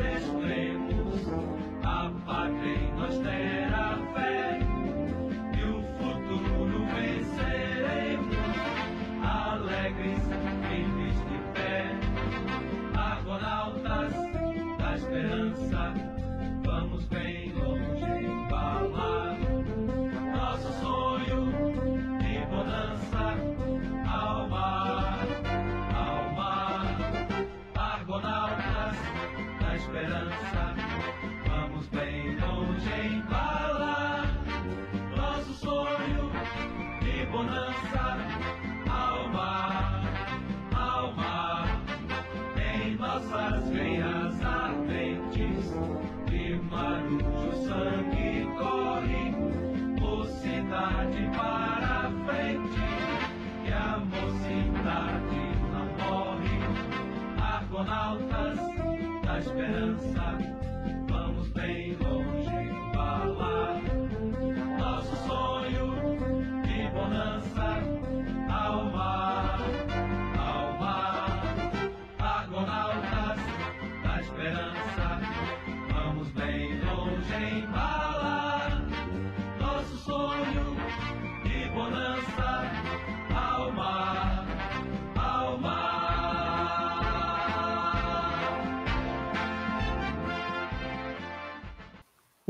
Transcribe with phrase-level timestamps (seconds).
[0.00, 0.39] mais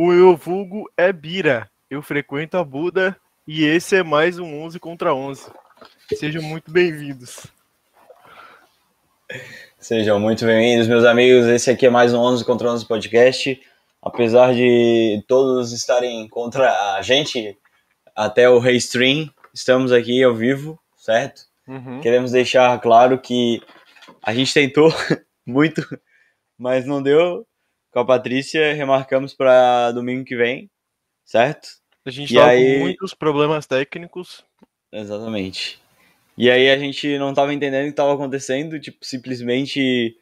[0.03, 1.71] O meu vulgo é Bira.
[1.91, 3.15] Eu frequento a Buda
[3.47, 5.53] e esse é mais um 11 contra 11.
[6.15, 7.47] Sejam muito bem-vindos.
[9.79, 11.47] Sejam muito bem-vindos, meus amigos.
[11.49, 13.61] Esse aqui é mais um 11 contra 11 podcast.
[14.01, 17.59] Apesar de todos estarem contra a gente,
[18.17, 21.43] até o Stream, estamos aqui ao vivo, certo?
[21.69, 22.01] Uhum.
[22.01, 23.61] Queremos deixar claro que
[24.23, 24.91] a gente tentou
[25.45, 25.87] muito,
[26.57, 27.47] mas não deu.
[27.93, 30.71] Com a Patrícia, remarcamos para domingo que vem,
[31.25, 31.69] certo?
[32.05, 34.45] A gente E tava aí- com muitos problemas técnicos.
[34.93, 35.79] Exatamente.
[36.39, 40.17] E aí a gente não tava entendendo o que tava acontecendo, tipo, simplesmente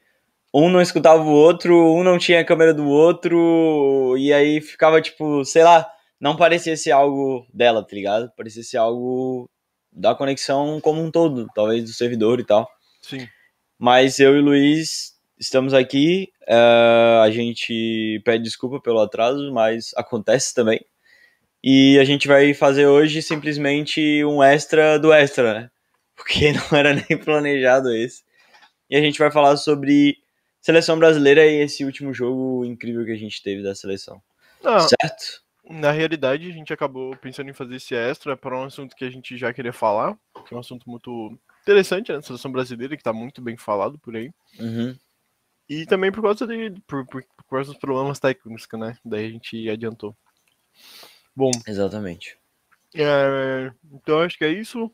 [0.53, 5.01] um não escutava o outro, um não tinha a câmera do outro, e aí ficava
[5.01, 5.87] tipo, sei lá,
[6.21, 8.33] não parecia ser algo dela, tá ligado?
[8.37, 9.49] Parecia ser algo
[9.93, 12.69] da conexão como um todo, talvez do servidor e tal.
[13.03, 13.29] Sim.
[13.79, 19.93] Mas eu e o Luiz estamos aqui, eh, a gente pede desculpa pelo atraso, mas
[19.97, 20.81] acontece também.
[21.63, 25.71] E a gente vai fazer hoje simplesmente um extra do extra, né?
[26.17, 28.23] Porque não era nem planejado esse.
[28.91, 30.17] E a gente vai falar sobre
[30.61, 34.21] seleção brasileira e esse último jogo incrível que a gente teve da seleção.
[34.63, 35.43] Não, Certo?
[35.69, 39.11] na realidade, a gente acabou pensando em fazer esse extra para um assunto que a
[39.11, 42.23] gente já queria falar, que é um assunto muito interessante, né?
[42.23, 44.31] Seleção brasileira, que tá muito bem falado por aí.
[44.59, 44.97] Uhum.
[45.69, 48.97] E também por causa de por, por, por causa dos problemas técnicos, né?
[49.05, 50.17] Daí a gente adiantou.
[51.37, 52.39] Bom, Exatamente.
[52.95, 54.91] é, então acho que é isso.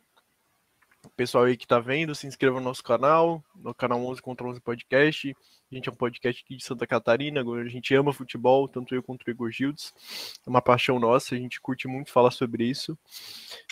[1.16, 4.60] Pessoal aí que tá vendo, se inscreva no nosso canal, no canal 11 contra 11
[4.60, 5.36] Podcast.
[5.70, 9.02] A gente é um podcast aqui de Santa Catarina, a gente ama futebol, tanto eu
[9.02, 9.92] quanto o Igor Gildes.
[10.46, 12.96] É uma paixão nossa, a gente curte muito falar sobre isso.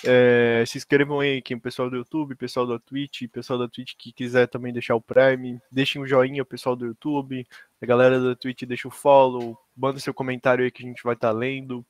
[0.04, 4.12] É, se inscrevam aí, quem pessoal do YouTube, pessoal da Twitch, pessoal da Twitch que
[4.12, 7.46] quiser também deixar o Prime, deixem um joinha, o pessoal do YouTube,
[7.80, 11.14] a galera da Twitch deixa o follow, manda seu comentário aí que a gente vai
[11.14, 11.84] estar lendo.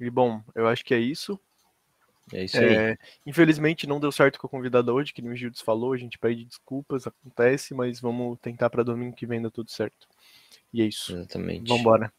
[0.00, 1.38] E bom, eu acho que é isso.
[2.32, 2.74] É isso aí.
[2.74, 5.96] É, infelizmente não deu certo com a convidada hoje, que nem o Gildes falou, a
[5.96, 10.08] gente pede desculpas, acontece, mas vamos tentar para domingo que vem dar tudo certo.
[10.72, 11.12] E é isso.
[11.12, 11.68] Exatamente.
[11.68, 12.12] Vambora.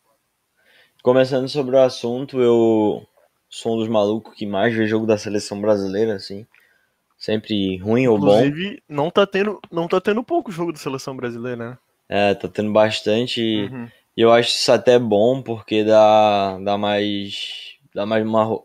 [1.04, 3.06] começando sobre o assunto, eu
[3.50, 6.45] sou um dos malucos que mais vê jogo da seleção brasileira, assim.
[7.18, 8.27] Sempre ruim ou bom.
[8.27, 11.77] Inclusive, não tá tendo, não tá tendo pouco jogo da seleção brasileira, né?
[12.07, 13.42] É, tá tendo bastante.
[13.42, 13.89] E Uhum.
[14.15, 17.75] eu acho isso até bom, porque dá, dá mais.
[17.94, 18.62] Dá mais uma,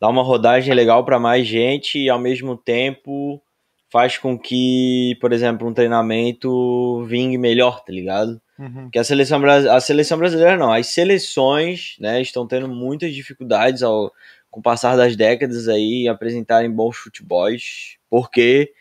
[0.00, 3.42] dá uma rodagem legal pra mais gente e ao mesmo tempo
[3.88, 8.40] faz com que, por exemplo, um treinamento vingue melhor, tá ligado?
[8.58, 8.84] Uhum.
[8.84, 14.12] Porque a seleção, a seleção brasileira não, as seleções, né, estão tendo muitas dificuldades ao,
[14.50, 17.98] com o passar das décadas aí em apresentarem bons futebols.
[18.08, 18.72] Por quê?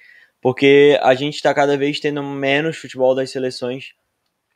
[0.41, 3.94] Porque a gente está cada vez tendo menos futebol das seleções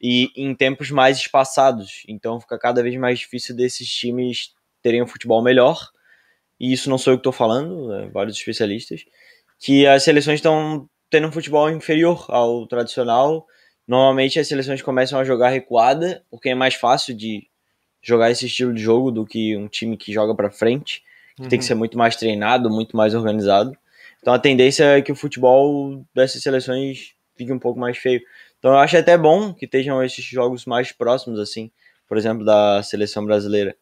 [0.02, 2.04] e em tempos mais espaçados.
[2.08, 5.90] Então fica cada vez mais difícil desses times terem um futebol melhor.
[6.60, 9.06] E isso não sou eu que estou falando, é vários especialistas.
[9.60, 13.46] Que as seleções estão tendo um futebol inferior ao tradicional.
[13.88, 17.48] Normalmente as seleções começam a jogar recuada, porque é mais fácil de
[18.02, 21.04] jogar esse estilo de jogo do que um time que joga para frente,
[21.36, 21.68] que tem que Uhum.
[21.68, 23.76] ser muito mais treinado, muito mais organizado.
[24.22, 28.22] Então a tendência é que o futebol dessas seleções fique um pouco mais feio.
[28.60, 31.72] Então eu acho até bom que estejam esses jogos mais próximos, assim,
[32.08, 33.76] por exemplo, da seleção brasileira.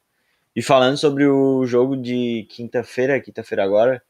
[0.57, 4.01] E falando sobre o jogo de quinta-feira, quinta-feira agora,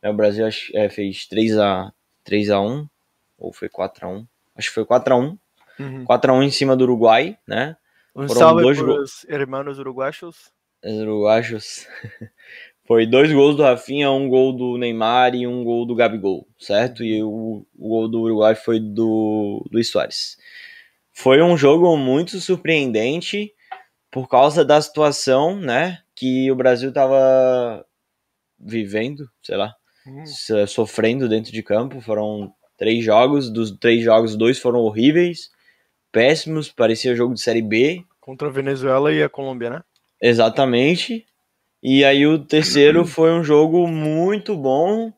[0.00, 1.92] né, o Brasil é, fez 3 a
[2.22, 2.88] 3 a 1
[3.36, 5.38] ou foi 4 a 1 Acho que foi 4 a 1
[5.80, 6.04] Uhum.
[6.04, 7.76] 4 a 1 em cima do Uruguai, né?
[8.14, 10.52] Um Foram salve dois pros hermanos uruguaios.
[10.84, 11.88] Os uruguaios.
[12.86, 17.02] Foi dois gols do Rafinha, um gol do Neymar e um gol do Gabigol, certo?
[17.02, 20.38] E o, o gol do Uruguai foi do Luiz Soares.
[21.12, 23.52] Foi um jogo muito surpreendente
[24.16, 25.98] por causa da situação, né?
[26.14, 27.84] Que o Brasil tava
[28.58, 29.74] vivendo, sei lá,
[30.24, 32.00] so- sofrendo dentro de campo.
[32.00, 35.50] Foram três jogos, dos três jogos, dois foram horríveis,
[36.10, 38.02] péssimos, parecia jogo de Série B.
[38.18, 39.82] Contra a Venezuela e a Colômbia, né?
[40.22, 41.26] Exatamente.
[41.82, 45.12] E aí o terceiro foi um jogo muito bom,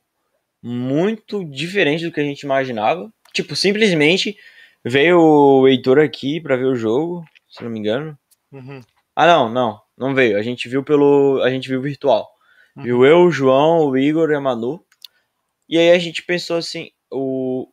[0.60, 3.08] muito diferente do que a gente imaginava.
[3.32, 4.36] Tipo, simplesmente
[4.84, 8.18] veio o Heitor aqui pra ver o jogo, se não me engano.
[8.52, 8.80] Uhum.
[9.14, 10.38] Ah, não, não, não veio.
[10.38, 12.28] A gente viu pelo, a gente viu virtual.
[12.76, 12.82] Uhum.
[12.82, 14.84] Viu eu, o João, o Igor e a Manu.
[15.68, 17.68] E aí a gente pensou assim, o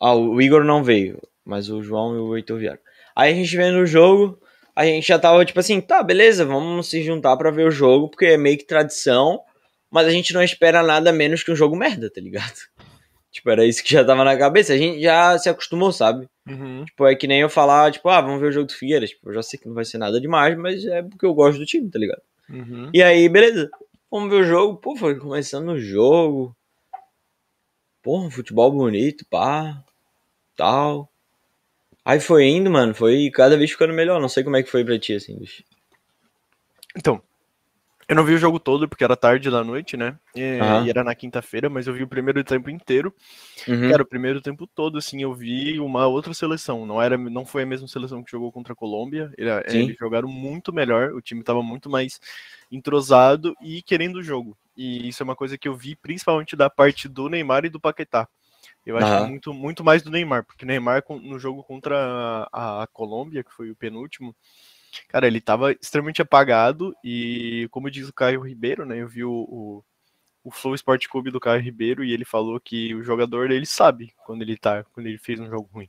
[0.00, 2.78] Ah, o Igor não veio, mas o João e o Heitor vieram.
[3.14, 4.40] Aí a gente vendo o jogo,
[4.74, 8.08] a gente já tava tipo assim, tá, beleza, vamos se juntar pra ver o jogo,
[8.08, 9.42] porque é meio que tradição,
[9.90, 12.60] mas a gente não espera nada menos que um jogo merda, tá ligado?
[13.30, 16.28] Tipo, era isso que já tava na cabeça, a gente já se acostumou, sabe?
[16.48, 16.84] Uhum.
[16.84, 19.10] Tipo, é que nem eu falar, tipo, ah, vamos ver o jogo do Figueiras.
[19.10, 21.58] Tipo, eu já sei que não vai ser nada demais, mas é porque eu gosto
[21.58, 22.22] do time, tá ligado?
[22.48, 22.90] Uhum.
[22.92, 23.70] E aí, beleza.
[24.10, 24.76] Vamos ver o jogo.
[24.78, 26.54] Pô, foi começando o jogo.
[28.02, 29.84] Porra, futebol bonito, pá.
[30.56, 31.08] Tal.
[32.04, 32.92] Aí foi indo, mano.
[32.92, 34.20] Foi cada vez ficando melhor.
[34.20, 35.62] Não sei como é que foi pra ti, assim, bicho.
[36.96, 37.22] Então,
[38.10, 40.18] eu não vi o jogo todo porque era tarde da noite, né?
[40.34, 40.84] E, Aham.
[40.86, 43.14] e era na quinta-feira, mas eu vi o primeiro tempo inteiro.
[43.68, 43.90] Uhum.
[43.90, 46.86] Cara, o primeiro tempo todo, assim, eu vi uma outra seleção.
[46.86, 49.32] Não era, não foi a mesma seleção que jogou contra a Colômbia.
[49.38, 49.78] Ele- Sim.
[49.80, 51.12] eles jogaram muito melhor.
[51.12, 52.20] O time tava muito mais
[52.70, 54.56] entrosado e querendo o jogo.
[54.76, 57.80] E isso é uma coisa que eu vi principalmente da parte do Neymar e do
[57.80, 58.28] Paquetá.
[58.84, 59.28] Eu acho Aham.
[59.28, 63.52] muito, muito mais do Neymar, porque o Neymar no jogo contra a, a Colômbia, que
[63.52, 64.34] foi o penúltimo,
[65.08, 69.30] cara, ele tava extremamente apagado e, como diz o Caio Ribeiro, né, eu vi o,
[69.32, 69.84] o,
[70.44, 74.12] o Flow Sport Clube do Caio Ribeiro e ele falou que o jogador, ele sabe
[74.24, 75.88] quando ele tá, quando ele fez um jogo ruim.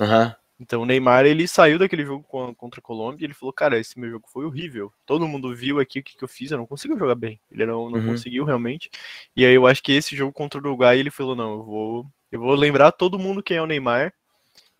[0.00, 0.34] Aham.
[0.60, 3.98] Então o Neymar, ele saiu daquele jogo contra a Colômbia e ele falou, cara, esse
[3.98, 4.92] meu jogo foi horrível.
[5.06, 7.40] Todo mundo viu aqui o que, que eu fiz, eu não consigo jogar bem.
[7.48, 8.06] Ele não, não Uhum.
[8.06, 8.90] conseguiu realmente.
[9.36, 12.06] E aí eu acho que esse jogo contra o Uruguai, ele falou, não, eu vou,
[12.32, 14.12] eu vou lembrar todo mundo quem é o Neymar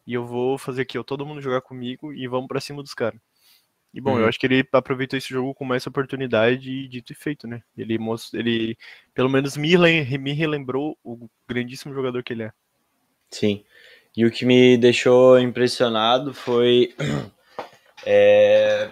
[0.07, 2.95] e eu vou fazer aqui, ó, todo mundo jogar comigo e vamos pra cima dos
[2.95, 3.21] caras.
[3.93, 4.21] E bom, Uhum.
[4.21, 7.63] eu acho que ele aproveitou esse jogo com essa oportunidade e dito e feito, né?
[7.77, 8.77] Ele, most- ele
[9.15, 9.75] pelo menos me,
[10.19, 12.53] me relembrou o grandíssimo jogador que ele é.
[13.31, 13.65] Sim.
[14.17, 16.95] E o que me deixou impressionado foi
[18.05, 18.91] é,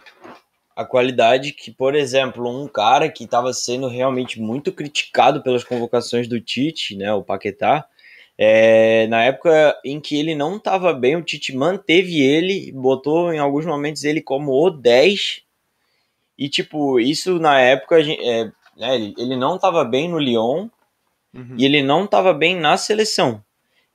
[0.75, 6.29] a qualidade que, por exemplo, um cara que estava sendo realmente muito criticado pelas convocações
[6.29, 7.87] do Tite, né, o Paquetá,
[8.39, 13.39] é, na época em que ele não estava bem, o Tite manteve ele, botou em
[13.39, 15.43] alguns momentos ele como o 10.
[16.39, 18.45] E, tipo, isso na época, é,
[18.77, 20.69] né, ele, ele não estava bem no Lyon,
[21.35, 21.55] Uhum.
[21.59, 23.43] e ele não estava bem na seleção.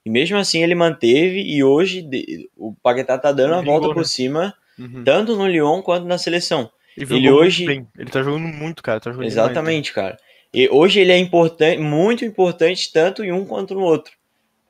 [0.06, 2.08] E mesmo assim ele manteve e hoje
[2.56, 4.04] o Paquetá tá dando a volta por né?
[4.04, 5.04] cima, Uhum.
[5.04, 6.70] tanto no Lyon quanto na seleção.
[6.98, 7.88] E ele muito hoje- bem.
[7.98, 9.00] Ele tá jogando muito, cara.
[9.00, 9.52] Tá jogando demais, né?
[9.54, 10.18] Exatamente, cara.
[10.54, 14.12] E hoje ele é importante, muito importante tanto em um quanto no outro.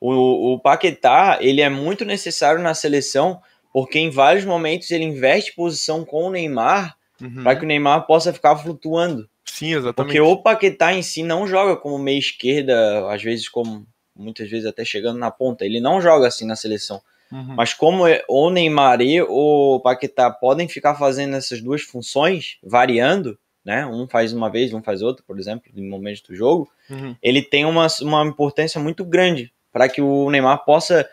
[0.04, 3.40] O, o Paquetá, ele é muito necessário na seleção,
[3.72, 7.44] porque em vários momentos ele investe posição com o Neymar Uhum.
[7.44, 9.28] para que o Neymar possa ficar flutuando.
[9.44, 9.94] Sim, exatamente.
[9.94, 14.66] Porque o Paquetá em si não joga como meia esquerda, às vezes como muitas vezes
[14.66, 15.64] até chegando na ponta.
[15.64, 17.00] Ele não joga assim na seleção.
[17.30, 17.54] Uhum.
[17.56, 23.38] Mas como é- o Neymar e o Paquetá podem ficar fazendo essas duas funções, variando,
[23.64, 23.86] né?
[23.86, 27.14] Um faz uma vez, um faz outra, por exemplo, em momentos do jogo, Uhum.
[27.22, 31.08] ele tem uma, uma importância muito grande para que o Neymar possa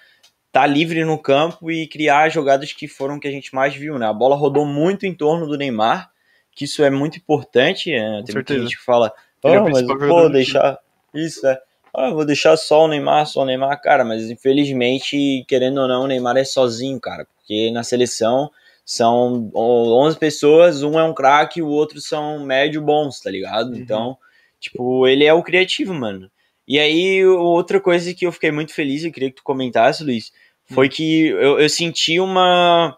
[0.48, 3.98] estar livre no campo e criar as jogadas que foram que a gente mais viu,
[4.00, 4.08] né?
[4.08, 6.10] A bola rodou muito em torno do Neymar,
[6.52, 7.92] que isso é muito importante.
[7.92, 8.24] né?
[8.26, 9.14] Tem muita gente que fala,
[9.44, 10.80] Ele é o "Ah, mas pô, deixar
[11.14, 11.60] isso, é.
[11.96, 15.88] Ah, eu vou deixar só o Neymar, só o Neymar, cara, mas infelizmente, querendo ou
[15.88, 18.52] não, o Neymar é sozinho, cara, porque na seleção
[18.86, 23.70] são 11 pessoas, um é um craque, o outro são médio bons, tá ligado?
[23.72, 23.78] Uhum.
[23.78, 24.18] Então,
[24.60, 26.30] tipo, ele é o criativo, mano.
[26.70, 30.32] E aí, outra coisa que eu fiquei muito feliz, eu queria que tu comentasse, Luiz,
[30.68, 30.90] foi Hum.
[30.92, 32.96] que eu, eu senti uma.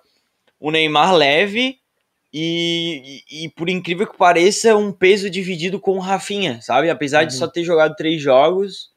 [0.60, 1.80] O Neymar leve
[2.34, 6.90] e, e, e, por incrível que pareça, um peso dividido com o Rafinha, sabe?
[6.90, 7.40] Apesar de Uhum.
[7.40, 8.92] só ter jogado três jogos,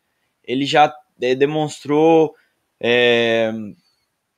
[0.44, 2.34] ele já é, demonstrou
[2.80, 3.52] é,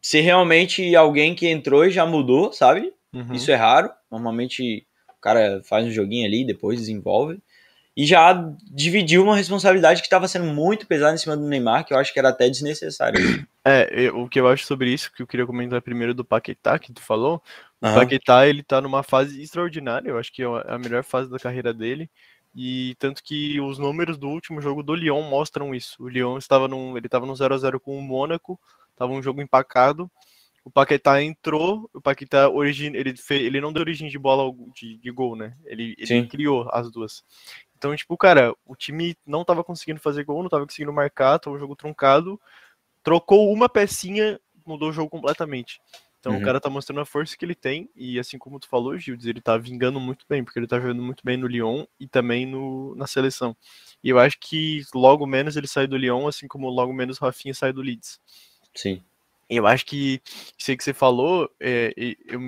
[0.02, 2.92] ser realmente alguém que entrou e já mudou, sabe?
[3.12, 3.32] Uhum.
[3.34, 3.90] Isso é raro.
[4.10, 7.40] Normalmente o cara faz um joguinho ali, depois desenvolve.
[7.96, 8.34] E já
[8.70, 12.12] dividiu uma responsabilidade que estava sendo muito pesada em cima do Neymar, que eu acho
[12.12, 13.18] que era até desnecessário.
[13.64, 16.78] É, eu- o que eu acho sobre isso, que eu queria comentar primeiro do Paquetá,
[16.78, 17.42] que tu falou.
[17.80, 17.94] O.
[17.94, 21.72] Paquetá, ele tá numa fase extraordinária, eu acho que é a melhor fase da carreira
[21.72, 22.10] dele.
[22.54, 25.96] E tanto que os números do último jogo do Lyon mostram isso.
[26.02, 28.58] O Lyon estava num, ele estava no 0 a 0 com o Mônaco,
[28.92, 30.10] estava um jogo empacado.
[30.64, 34.96] O Paquetá entrou, o Paquetá origin, ele, fe- ele não deu origem de bola de,
[34.96, 35.54] de gol, né?
[35.64, 37.22] Ele, ele criou as duas.
[37.76, 41.56] Então, tipo, cara, o time não tava conseguindo fazer gol, não tava conseguindo marcar, tava
[41.56, 42.40] um jogo truncado.
[43.02, 45.80] Trocou uma pecinha, mudou o jogo completamente.
[46.18, 46.40] Então Uhum.
[46.40, 49.26] o cara tá mostrando a força que ele tem, e assim como tu falou, Gildes,
[49.26, 52.44] ele tá vingando muito bem, porque ele tá jogando muito bem no Lyon e também
[52.44, 53.56] no, na seleção.
[54.02, 57.24] E eu acho que logo menos ele sai do Lyon, assim como logo menos o
[57.24, 58.18] Rafinha sai do Leeds.
[58.74, 59.00] Sim.
[59.48, 60.20] Eu acho que
[60.68, 62.40] aí que você falou, é, eu,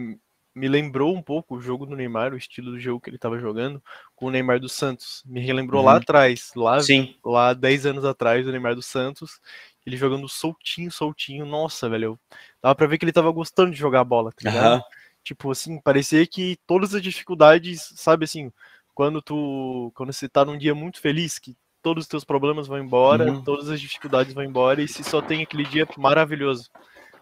[0.59, 3.39] me lembrou um pouco o jogo do Neymar, o estilo do jogo que ele estava
[3.39, 3.83] jogando
[4.17, 5.23] com o Neymar do Santos.
[5.27, 5.99] Me relembrou lá Uhum.
[5.99, 7.15] atrás, lá, Sim.
[7.25, 9.41] lá 10 anos atrás, o Neymar do Santos,
[9.87, 11.47] ele jogando soltinho, soltinho.
[11.47, 12.19] Nossa, velho,
[12.63, 14.75] dava pra ver que ele tava gostando de jogar bola, tá ligado?
[14.75, 14.83] Aham.
[15.25, 18.51] Tipo assim, parecia que todas as dificuldades, sabe assim,
[18.95, 22.79] quando tu, quando você tá num dia muito feliz, que todos os teus problemas vão
[22.79, 23.43] embora, Uhum.
[23.45, 26.71] todas as dificuldades vão embora e se só tem aquele dia maravilhoso.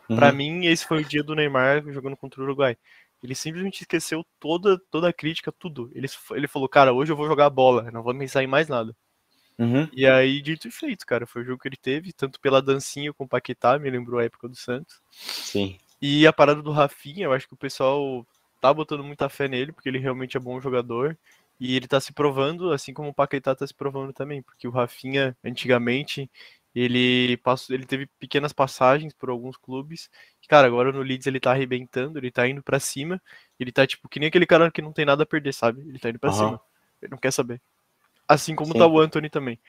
[0.09, 0.33] Uhum.
[0.37, 2.77] mim, esse foi o dia do Neymar jogando contra o Uruguai.
[3.23, 5.91] Ele simplesmente esqueceu toda, toda a crítica, tudo.
[5.95, 8.95] Ele, ele falou, cara, hoje eu vou jogar bola, não vou pensar em mais nada.
[9.59, 9.89] Uhum.
[9.93, 13.13] E aí, dito e feito, cara, foi o jogo que ele teve, tanto pela dancinha
[13.13, 15.01] com o Paquetá, me lembrou a época do Santos.
[15.11, 15.79] Sim.
[16.01, 18.27] E a parada do Rafinha, eu acho que o pessoal
[18.61, 21.17] tá botando muita fé nele, porque ele realmente é bom jogador.
[21.59, 24.71] E ele tá se provando, assim como o Paquetá tá se provando também, porque o
[24.71, 26.31] Rafinha, antigamente,
[26.75, 30.11] ele passou, ele teve pequenas passagens por alguns clubes.
[30.49, 33.21] Cara, agora no Leeds ele tá arrebentando, ele tá indo pra cima.
[33.59, 35.81] Ele tá tipo que nem aquele cara que não tem nada a perder, sabe?
[35.83, 36.39] Ele tá indo pra Aham.
[36.47, 36.61] cima.
[37.03, 37.61] Ele não quer saber.
[38.29, 38.79] Assim como Sim.
[38.79, 39.61] tá o Anthony também.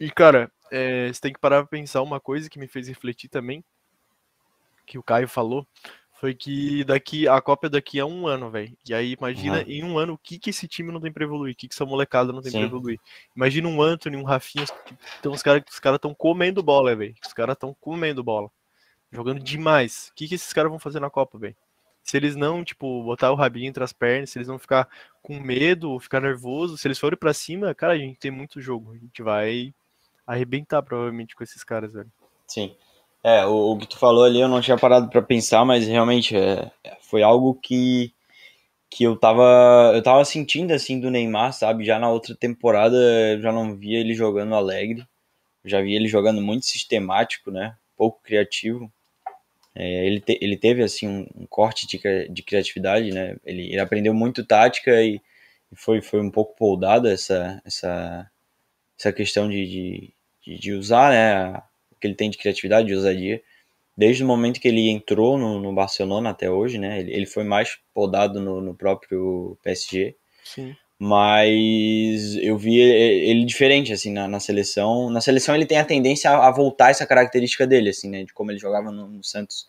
[0.00, 3.28] E, cara, é, você tem que parar pra pensar uma coisa que me fez refletir
[3.28, 3.64] também,
[4.86, 5.66] que o Caio falou,
[6.20, 8.76] foi que daqui a Copa é daqui a um ano, velho.
[8.88, 9.64] E aí imagina Uhum.
[9.66, 11.74] em um ano o que que esse time não tem pra evoluir, o que que
[11.74, 12.66] essa molecada não tem pra Sim.
[12.66, 13.00] evoluir.
[13.36, 14.64] Imagina um Anthony, um Rafinha,
[15.18, 17.14] então os caras os caras estão comendo bola, velho.
[17.24, 18.50] Os caras estão comendo bola.
[19.10, 20.08] Jogando demais.
[20.10, 21.56] O que que esses caras vão fazer na Copa, velho?
[22.02, 24.88] Se eles não, tipo, botar o rabinho entre as pernas, se eles não ficar
[25.22, 28.92] com medo ficar nervoso, se eles forem pra cima, cara, a gente tem muito jogo.
[28.92, 29.74] A gente vai
[30.26, 32.10] arrebentar provavelmente com esses caras, velho.
[32.46, 32.74] Sim.
[33.22, 36.36] É, o, o que tu falou ali eu não tinha parado pra pensar, mas realmente
[36.36, 38.14] é, é, foi algo que,
[38.88, 41.84] que eu tava eu tava sentindo assim do Neymar, sabe?
[41.84, 45.06] Já na outra temporada eu já não via ele jogando alegre.
[45.64, 47.76] Já via ele jogando muito sistemático, né?
[47.96, 48.90] Pouco criativo.
[49.78, 53.36] É, ele, te- ele teve assim um, um corte de, de criatividade, né?
[53.44, 55.20] Ele, ele aprendeu muito tática e,
[55.70, 58.28] e foi, foi um pouco poldada essa, essa,
[58.98, 61.62] essa questão de, de, de, de usar, né?
[61.92, 63.40] O que ele tem de criatividade, de ousadia.
[63.96, 66.98] Desde o momento que ele entrou no, no Barcelona até hoje, né?
[66.98, 70.76] Ele, ele foi mais podado no, no próprio PSG Sim.
[70.98, 75.08] Mas eu vi ele diferente assim na, na seleção.
[75.10, 78.34] Na seleção ele tem a tendência a, a voltar essa característica dele, assim, né, de
[78.34, 79.66] como ele jogava no, no Santos.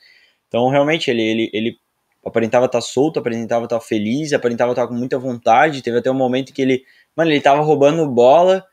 [0.48, 1.78] Então realmente ele, ele, ele
[2.26, 5.84] aparentava estar solto, aparentava estar feliz, aparentava estar com muita vontade.
[5.84, 6.84] Teve até um momento que ele,
[7.16, 8.66] mano, ele tava roubando bola.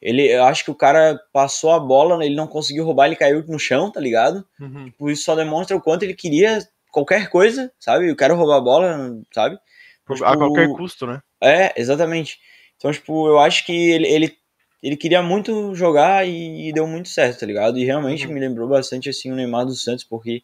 [0.00, 3.42] Ele, eu acho que o cara passou a bola, ele não conseguiu roubar, ele caiu
[3.48, 4.46] no chão, tá ligado?
[4.60, 4.84] Uhum.
[4.84, 6.58] Tipo, isso só demonstra o quanto ele queria
[6.92, 8.10] qualquer coisa, sabe?
[8.10, 9.58] Eu quero roubar a bola, sabe?
[10.06, 11.22] Tipo, A qualquer custo, né?
[11.44, 12.38] É, exatamente.
[12.76, 14.36] Então, tipo, eu acho que ele, ele,
[14.82, 17.78] ele queria muito jogar e, e deu muito certo, tá ligado?
[17.78, 18.34] E realmente Uhum.
[18.34, 20.42] me lembrou bastante, assim, o Neymar dos Santos, porque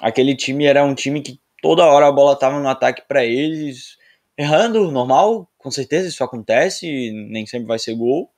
[0.00, 3.96] aquele time era um time que toda hora a bola tava no ataque pra eles,
[4.36, 8.30] errando, normal, com certeza isso acontece, nem sempre vai ser gol,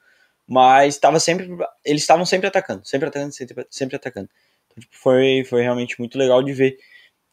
[0.47, 1.49] mas tava sempre,
[1.85, 4.28] eles estavam sempre atacando, sempre atacando, sempre, sempre atacando.
[4.67, 6.78] Então, tipo, foi, foi realmente muito legal de ver.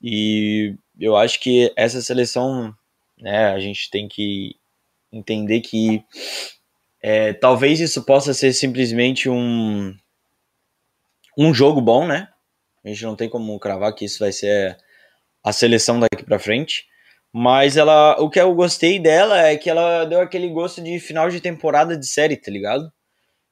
[0.01, 2.75] E eu acho que essa seleção,
[3.17, 4.55] né, a gente tem que
[5.11, 6.03] entender que
[7.01, 9.95] é, talvez isso possa ser simplesmente um
[11.37, 12.29] um jogo bom, né?
[12.83, 14.77] A gente não tem como cravar que isso vai ser
[15.43, 16.85] a seleção daqui pra frente.
[17.31, 21.29] Mas ela, o que eu gostei dela é que ela deu aquele gosto de final
[21.29, 22.89] de temporada de série, tá ligado?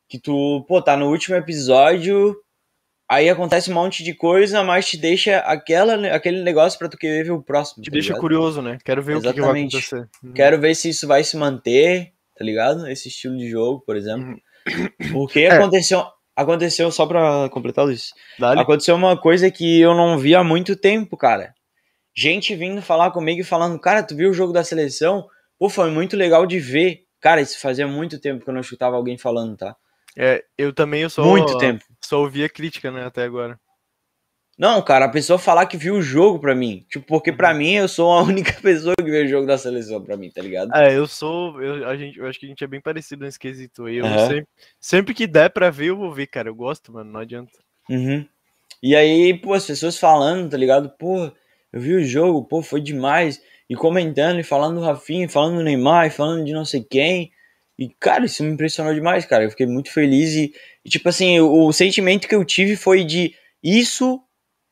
[0.07, 2.35] Que tu, pô, tá no último episódio,
[3.13, 7.23] aí acontece um monte de coisa, mas te deixa aquela, aquele negócio pra tu querer
[7.23, 7.83] ver o próximo.
[7.83, 8.21] Te tá deixa ligado?
[8.21, 8.77] curioso, né?
[8.83, 9.77] Quero ver o que, que vai Exatamente.
[9.77, 10.09] acontecer.
[10.23, 10.33] Uhum.
[10.33, 12.87] Quero ver se isso vai se manter, tá ligado?
[12.87, 14.37] Esse estilo de jogo, por exemplo.
[15.11, 15.51] Porque É.
[15.53, 16.03] aconteceu,
[16.35, 18.13] aconteceu só pra completar isso.
[18.41, 21.53] Aconteceu uma coisa que eu não vi há muito tempo, cara.
[22.15, 25.25] Gente vindo falar comigo e falando, cara, tu viu o jogo da seleção?
[25.57, 27.01] Pô, foi muito legal de ver.
[27.19, 29.75] Cara, isso fazia muito tempo que eu não escutava alguém falando, tá?
[30.15, 31.83] É, eu também eu só, muito tempo.
[32.13, 33.59] Só ouvi a crítica, né, até agora.
[34.55, 36.85] Não, cara, a pessoa falar que viu o jogo pra mim.
[36.87, 37.37] Tipo, porque Uhum.
[37.37, 38.21] pra mim eu sou a
[38.53, 40.71] única pessoa que vê o jogo da seleção pra mim, tá ligado?
[40.75, 41.59] É, eu sou.
[41.59, 43.95] Eu, a gente, eu acho que a gente é bem parecido nesse quesito aí.
[43.95, 44.27] Eu Aham.
[44.27, 44.47] sempre,
[44.79, 46.49] sempre que der pra ver, eu vou ver, cara.
[46.49, 47.11] Eu gosto, mano.
[47.11, 47.51] Não adianta.
[47.89, 48.23] Uhum.
[48.83, 50.91] E aí, pô, as pessoas falando, tá ligado?
[50.99, 51.31] Pô,
[51.73, 53.41] eu vi o jogo, pô, foi demais.
[53.67, 57.31] E comentando, e falando do Rafinha, falando do Neymar, e falando de não sei quem.
[57.83, 59.43] E, cara, isso me impressionou demais, cara.
[59.43, 60.53] Eu fiquei muito feliz e,
[60.85, 64.21] e, tipo assim, o, o sentimento que eu tive foi de isso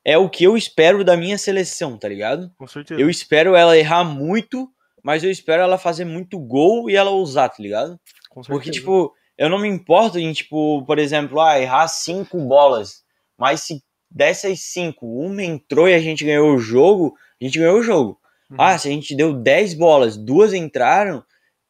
[0.05, 2.49] é o que eu espero da minha seleção, tá ligado?
[2.57, 2.99] Com certeza.
[3.01, 4.69] Eu espero ela errar muito,
[5.03, 7.99] mas eu espero ela fazer muito gol e ela ousar, tá ligado?
[8.29, 8.57] Com certeza.
[8.57, 13.03] Porque, tipo, eu não me importo em, tipo, por exemplo, ah, errar cinco bolas.
[13.37, 17.77] Mas se dessas cinco, uma entrou e a gente ganhou o jogo, a gente ganhou
[17.77, 18.17] o jogo.
[18.49, 18.57] Uhum.
[18.57, 21.23] Ah, se a gente deu 10 bolas, duas entraram,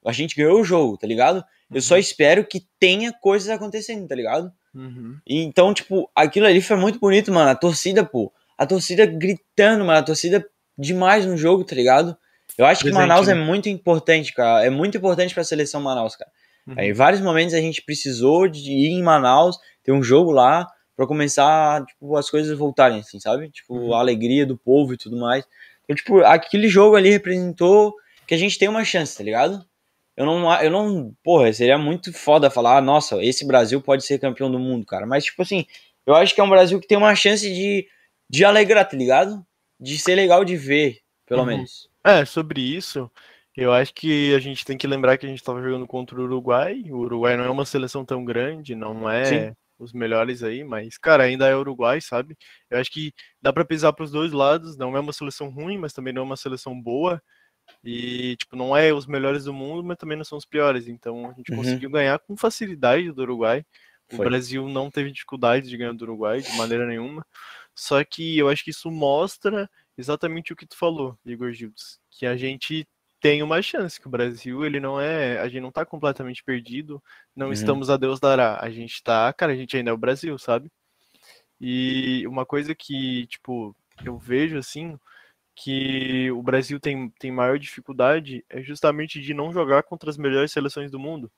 [0.06, 1.44] a gente ganhou o jogo, tá ligado?
[1.74, 4.52] Eu só espero que tenha coisas acontecendo, tá ligado?
[4.74, 5.18] Uhum.
[5.26, 7.50] E então, tipo, aquilo ali foi muito bonito, mano.
[7.50, 8.32] A torcida, pô.
[8.58, 10.00] A torcida gritando, mano.
[10.00, 10.46] A torcida
[10.78, 12.18] demais no jogo, tá ligado?
[12.58, 13.34] Eu acho que Presente, Manaus né?
[13.34, 14.66] é muito importante, cara.
[14.66, 16.30] É muito importante pra seleção Manaus, cara.
[16.68, 16.76] Uhum.
[16.78, 20.68] Aí, em vários momentos a gente precisou de ir em Manaus, ter um jogo lá,
[20.96, 23.50] pra começar, tipo, as coisas voltarem, assim, sabe?
[23.50, 23.94] Tipo, Uhum.
[23.94, 25.46] a alegria do povo e tudo mais.
[25.84, 27.96] Então, tipo, aquele jogo ali representou
[28.28, 29.66] que a gente tem uma chance, tá ligado?
[30.16, 34.20] Eu não, eu não, porra, seria muito foda falar, ah, nossa, esse Brasil pode ser
[34.20, 35.06] campeão do mundo, cara.
[35.06, 35.66] Mas, tipo assim,
[36.06, 37.88] eu acho que é um Brasil que tem uma chance de,
[38.30, 39.46] de alegrar, tá ligado?
[39.80, 41.48] De ser legal de ver, pelo Uhum.
[41.48, 41.90] menos.
[42.04, 43.10] É, sobre isso,
[43.56, 46.24] eu acho que a gente tem que lembrar que a gente estava jogando contra o
[46.24, 46.84] Uruguai.
[46.90, 49.56] O Uruguai não é uma seleção tão grande, não é Sim.
[49.80, 52.38] os melhores aí, mas, cara, ainda é Uruguai, sabe?
[52.70, 54.78] Eu acho que dá pra pesar pros dois lados.
[54.78, 57.22] Não é uma seleção ruim, mas também não é uma seleção boa.
[57.84, 60.88] E, tipo, não é os melhores do mundo, mas também não são os piores.
[60.88, 61.58] Então a gente Uhum.
[61.58, 63.66] conseguiu ganhar com facilidade do Uruguai.
[64.12, 64.26] O Foi.
[64.26, 67.26] Brasil não teve dificuldade de ganhar do Uruguai de maneira nenhuma.
[67.76, 72.26] Só que eu acho que isso mostra exatamente o que tu falou, Igor Gildes, que
[72.26, 72.88] a gente
[73.22, 77.02] tem uma chance, que o Brasil, ele não é, a gente não tá completamente perdido,
[77.36, 77.54] não Uhum.
[77.54, 78.60] estamos a Deus dará.
[78.62, 80.72] A gente tá, cara, a gente ainda é o Brasil, sabe?
[81.60, 84.98] E uma coisa que, tipo, eu vejo assim,
[85.64, 90.52] que o Brasil tem, tem maior dificuldade é justamente de não jogar contra as melhores
[90.52, 91.32] seleções do mundo.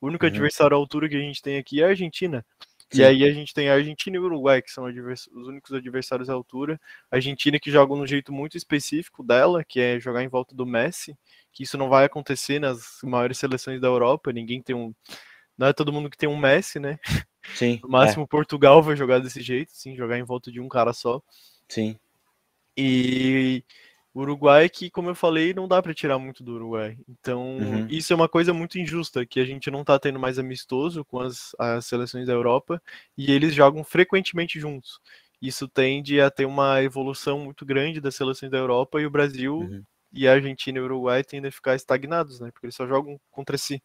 [0.00, 0.30] O único Uhum.
[0.30, 2.44] adversário à altura que a gente tem aqui é a Argentina.
[2.90, 3.02] Sim.
[3.02, 6.30] E aí a gente tem a Argentina e o Uruguai, que são os únicos adversários
[6.30, 6.80] à altura.
[7.10, 10.66] A Argentina que joga num jeito muito específico dela, que é jogar em volta do
[10.66, 11.16] Messi,
[11.52, 14.32] que isso não vai acontecer nas maiores seleções da Europa.
[14.32, 14.94] Ninguém tem um.
[15.56, 16.98] Não é todo mundo que tem um Messi, né?
[17.54, 17.80] Sim.
[17.82, 21.16] No máximo Portugal vai jogar desse jeito, sim, jogar em volta de um cara só.
[21.18, 21.20] é,
[21.68, 21.98] sim.
[22.80, 23.64] E
[24.14, 26.96] o Uruguai, que, como eu falei, não dá para tirar muito do Uruguai.
[27.08, 27.86] Então, Uhum.
[27.90, 31.20] isso é uma coisa muito injusta, que a gente não tá tendo mais amistoso com
[31.20, 32.80] as, as seleções da Europa
[33.16, 35.00] e eles jogam frequentemente juntos.
[35.42, 39.58] Isso tende a ter uma evolução muito grande das seleções da Europa e o Brasil
[39.60, 39.84] Uhum.
[40.12, 42.50] e a Argentina e o Uruguai tendem a ficar estagnados, né?
[42.52, 43.82] Porque eles só jogam contra si.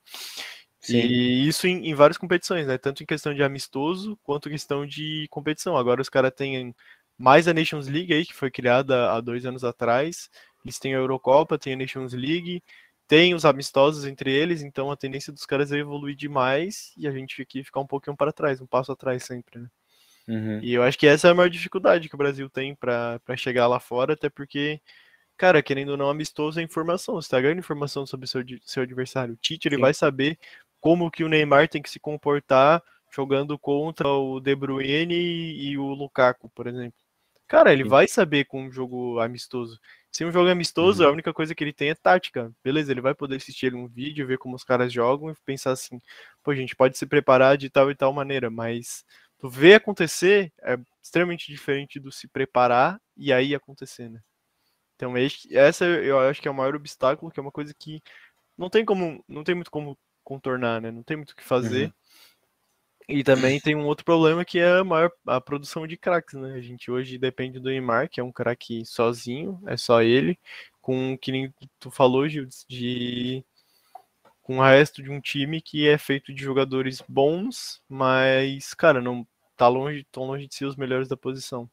[0.79, 0.97] Sim.
[0.97, 2.77] E isso em, em várias competições, né?
[2.77, 5.77] Tanto em questão de amistoso quanto em questão de competição.
[5.77, 6.75] Agora os caras têm
[7.17, 10.30] mais a Nations League aí, que foi criada há dois anos atrás.
[10.63, 12.63] Eles têm a Eurocopa, tem a Nations League,
[13.08, 17.12] tem os amistosos entre eles, então a tendência dos caras é evoluir demais e a
[17.12, 19.67] gente aqui ficar um pouquinho para trás, um passo atrás sempre, né?
[20.28, 20.60] Uhum.
[20.62, 23.67] E eu acho que essa é a maior dificuldade que o Brasil tem para chegar
[23.67, 24.80] lá fora, até porque,
[25.36, 27.15] cara, querendo ou não, amistoso é informação.
[27.15, 29.34] Você tá ganhando informação sobre seu, seu adversário.
[29.34, 29.82] O Tite, ele Sim.
[29.82, 30.39] vai saber
[30.80, 35.78] como que o Neymar tem que se comportar jogando contra o De Bruyne e, e
[35.78, 37.02] o Lukaku, por exemplo.
[37.47, 37.89] Cara, ele Sim.
[37.89, 39.79] vai saber com um jogo amistoso.
[40.12, 41.10] Se um jogo é amistoso, Uhum.
[41.10, 42.51] a única coisa que ele tem é tática.
[42.63, 45.99] Beleza, ele vai poder assistir um vídeo, ver como os caras jogam e pensar assim,
[46.43, 49.03] pô, a gente pode se preparar de tal e tal maneira, mas
[49.39, 54.21] tu vê acontecer é extremamente diferente do se preparar e aí acontecer, né?
[54.95, 58.01] Então, esse- essa eu acho que é o maior obstáculo, que é uma coisa que
[58.58, 60.91] não tem como, não tem muito como contornar, né?
[60.91, 61.88] Não tem muito o que fazer.
[61.88, 61.93] Uhum.
[63.07, 66.53] E também tem um outro problema que é a maior a produção de craques, né?
[66.53, 70.39] A gente hoje depende do Neymar, que é um craque sozinho, é só ele,
[70.81, 73.43] com que nem tu falou, Gil, de
[74.41, 79.25] com o resto de um time que é feito de jogadores bons, mas, cara, não
[79.55, 81.69] tá longe, tão longe de ser os melhores da posição.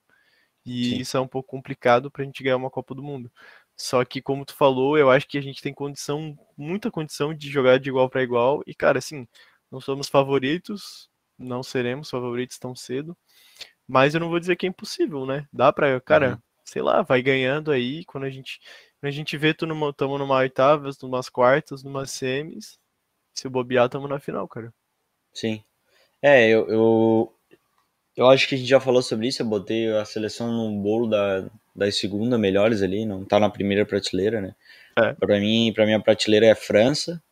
[0.65, 0.97] E Sim.
[1.01, 3.31] isso é um pouco complicado pra gente ganhar uma Copa do Mundo.
[3.77, 7.51] Só que, como tu falou, eu acho que a gente tem condição, muita condição de
[7.51, 8.63] jogar de igual para igual.
[8.67, 9.27] E, cara, assim,
[9.71, 11.10] não somos favoritos,
[11.41, 13.17] não seremos favoritos tão cedo.
[13.89, 15.47] Mas eu não vou dizer que é impossível, né?
[15.53, 16.39] Dá pra, cara, Uhum.
[16.65, 18.05] sei lá, vai ganhando aí.
[18.05, 18.61] Quando a gente,
[19.01, 22.79] quando a gente vê, tu numa, tamo numa oitavas, numas quartas, numas semis.
[23.35, 24.73] Se bobear, tamo na final, cara.
[25.33, 25.65] Sim.
[26.23, 27.35] É, eu, eu,
[28.17, 29.43] eu acho que a gente já falou sobre isso.
[29.43, 33.87] Eu botei a seleção no bolo da, das segunda melhores ali, não tá na primeira
[33.87, 34.55] prateleira, né?
[34.99, 35.15] É.
[35.15, 37.23] Pra mim, pra mim a prateleira é França,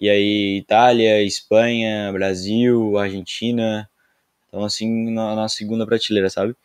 [0.00, 3.88] e aí Itália, Espanha, Brasil, Argentina.
[4.48, 6.56] Então, assim, na, na segunda prateleira, sabe?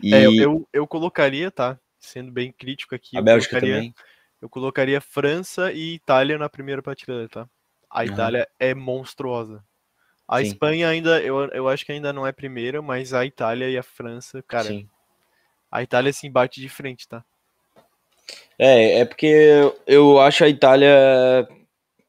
[0.00, 1.78] E É, eu, eu, eu colocaria, tá?
[1.98, 3.94] Sendo bem crítico aqui, a eu Bélgica colocaria, também.
[4.40, 7.48] eu colocaria França e Itália na primeira prateleira, tá?
[7.90, 8.04] A.
[8.06, 9.64] Itália é monstruosa.
[10.28, 10.42] A Sim.
[10.42, 13.82] Espanha ainda, eu, eu acho que ainda não é primeira, mas a Itália e a
[13.84, 14.88] França, cara, Sim.
[15.70, 17.24] a Itália se bate de frente, tá?
[18.58, 21.46] É, é porque eu- eu acho a Itália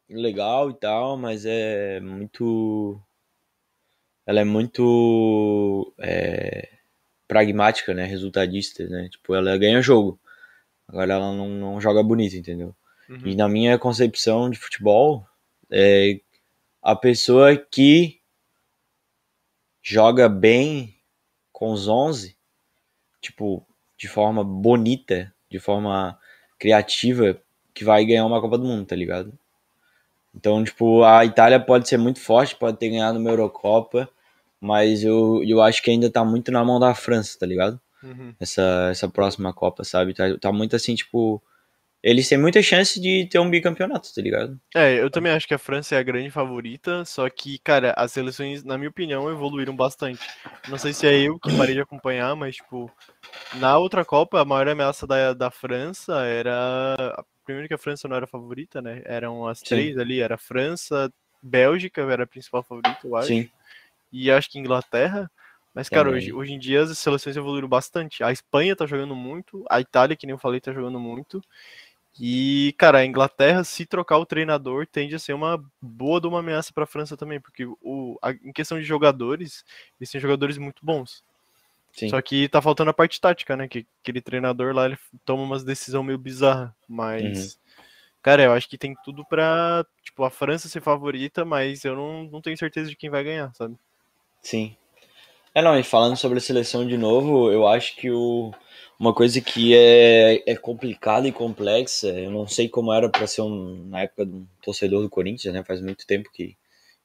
[0.10, 3.00] legal e tal, mas é muito.
[4.26, 6.70] Ela é muito é,
[7.28, 8.06] pragmática, né?
[8.06, 9.10] Resultadista, né?
[9.10, 10.20] Tipo, ela ganha jogo.
[10.88, 12.76] Agora ela não, não joga bonito, entendeu?
[13.10, 13.22] Uhum.
[13.26, 15.28] E na minha concepção de futebol,
[15.72, 16.20] é
[16.82, 18.20] a pessoa que
[19.82, 20.96] joga bem
[21.52, 22.36] com os 11,
[23.22, 23.66] tipo,
[23.98, 26.20] de forma bonita, de forma
[26.60, 27.42] criativa,
[27.74, 29.38] que vai ganhar uma Copa do Mundo, tá ligado?
[30.36, 34.10] Então, tipo, a Itália pode ser muito forte, pode ter ganhado uma Eurocopa,
[34.60, 37.80] mas eu, eu acho que ainda tá muito na mão da França, tá ligado?
[38.04, 38.36] Uhum.
[38.40, 40.14] Essa, essa próxima Copa, sabe?
[40.14, 41.42] Tá, tá muito assim, tipo.
[42.04, 44.60] Eles têm muita chance de ter um bicampeonato, tá ligado?
[44.76, 48.12] É, eu também acho que a França é a grande favorita, só que, cara, as
[48.12, 50.24] seleções, na minha opinião, evoluíram bastante.
[50.70, 52.92] Não sei se é eu que parei de acompanhar, mas, tipo,
[53.56, 57.26] na outra Copa, a maior ameaça da, da França era.
[57.46, 59.02] Primeiro que a França não era favorita, né?
[59.06, 59.66] Eram as Sim.
[59.68, 63.28] três ali, era França, Bélgica era a principal favorita, eu acho.
[63.28, 63.50] Sim.
[64.12, 65.30] E acho que Inglaterra.
[65.74, 66.18] Mas, cara, Também.
[66.20, 68.24] hoje, hoje em dia as seleções evoluíram bastante.
[68.24, 71.42] A Espanha tá jogando muito, a Itália, que nem eu falei, tá jogando muito.
[72.20, 76.40] E, cara, a Inglaterra, se trocar o treinador, tende a ser uma boa de uma
[76.40, 79.66] ameaça para a França também, porque o, a- em questão de jogadores,
[80.00, 81.24] eles têm jogadores muito bons.
[81.96, 82.10] Sim.
[82.10, 83.68] Só que tá faltando a parte tática, né?
[83.70, 86.72] Que aquele treinador lá, ele toma umas decisões meio bizarras.
[86.88, 87.58] Mas,
[88.22, 92.24] cara, eu acho que tem tudo pra, tipo, a França ser favorita, mas eu não,
[92.26, 93.78] não tenho certeza de quem vai ganhar, sabe?
[94.42, 94.76] Sim.
[95.54, 98.54] É, não, e falando sobre a seleção de novo, eu acho que o,
[99.00, 103.42] uma coisa que é, é complicada e complexa, eu não sei como era para ser
[103.42, 105.64] um, na época de um torcedor do Corinthians, né?
[105.64, 106.58] Faz muito tempo que,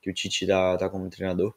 [0.02, 1.54] que o Tite tá, tá como treinador.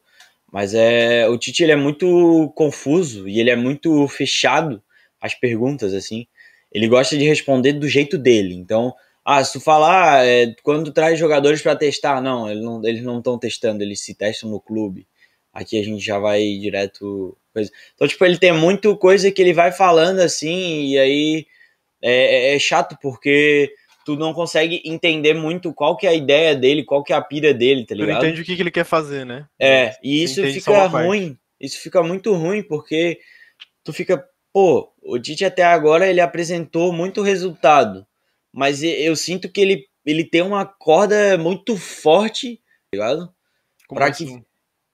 [0.54, 4.80] Mas é, o Tite ele é muito confuso e ele é muito fechado
[5.20, 6.28] às perguntas, assim.
[6.70, 8.54] Ele gosta de responder do jeito dele.
[8.54, 12.84] Então, ah, se tu falar, é, quando tu traz jogadores para testar, não, eles não
[12.86, 15.08] eles não estão testando, eles se testam no clube.
[15.52, 17.36] Aqui a gente já vai direto.
[17.52, 17.72] Coisa.
[17.96, 21.46] Então, tipo, ele tem muito coisa que ele vai falando assim, e aí
[22.02, 26.54] é, é- é chato porque tu não consegue entender muito qual que é a ideia
[26.54, 28.24] dele, qual que é a pira dele, tá Tu ligado?
[28.24, 29.46] entende o que, que ele quer fazer, né?
[29.58, 31.06] É, e isso fica uma parte.
[31.06, 31.38] ruim.
[31.60, 33.18] Isso fica muito ruim porque
[33.82, 38.06] tu fica, pô, o Tite até agora ele apresentou muito resultado,
[38.52, 42.62] mas eu sinto que ele, ele tem uma corda muito forte, tá
[42.94, 43.32] ligado?
[43.88, 44.44] Como pra que- assim?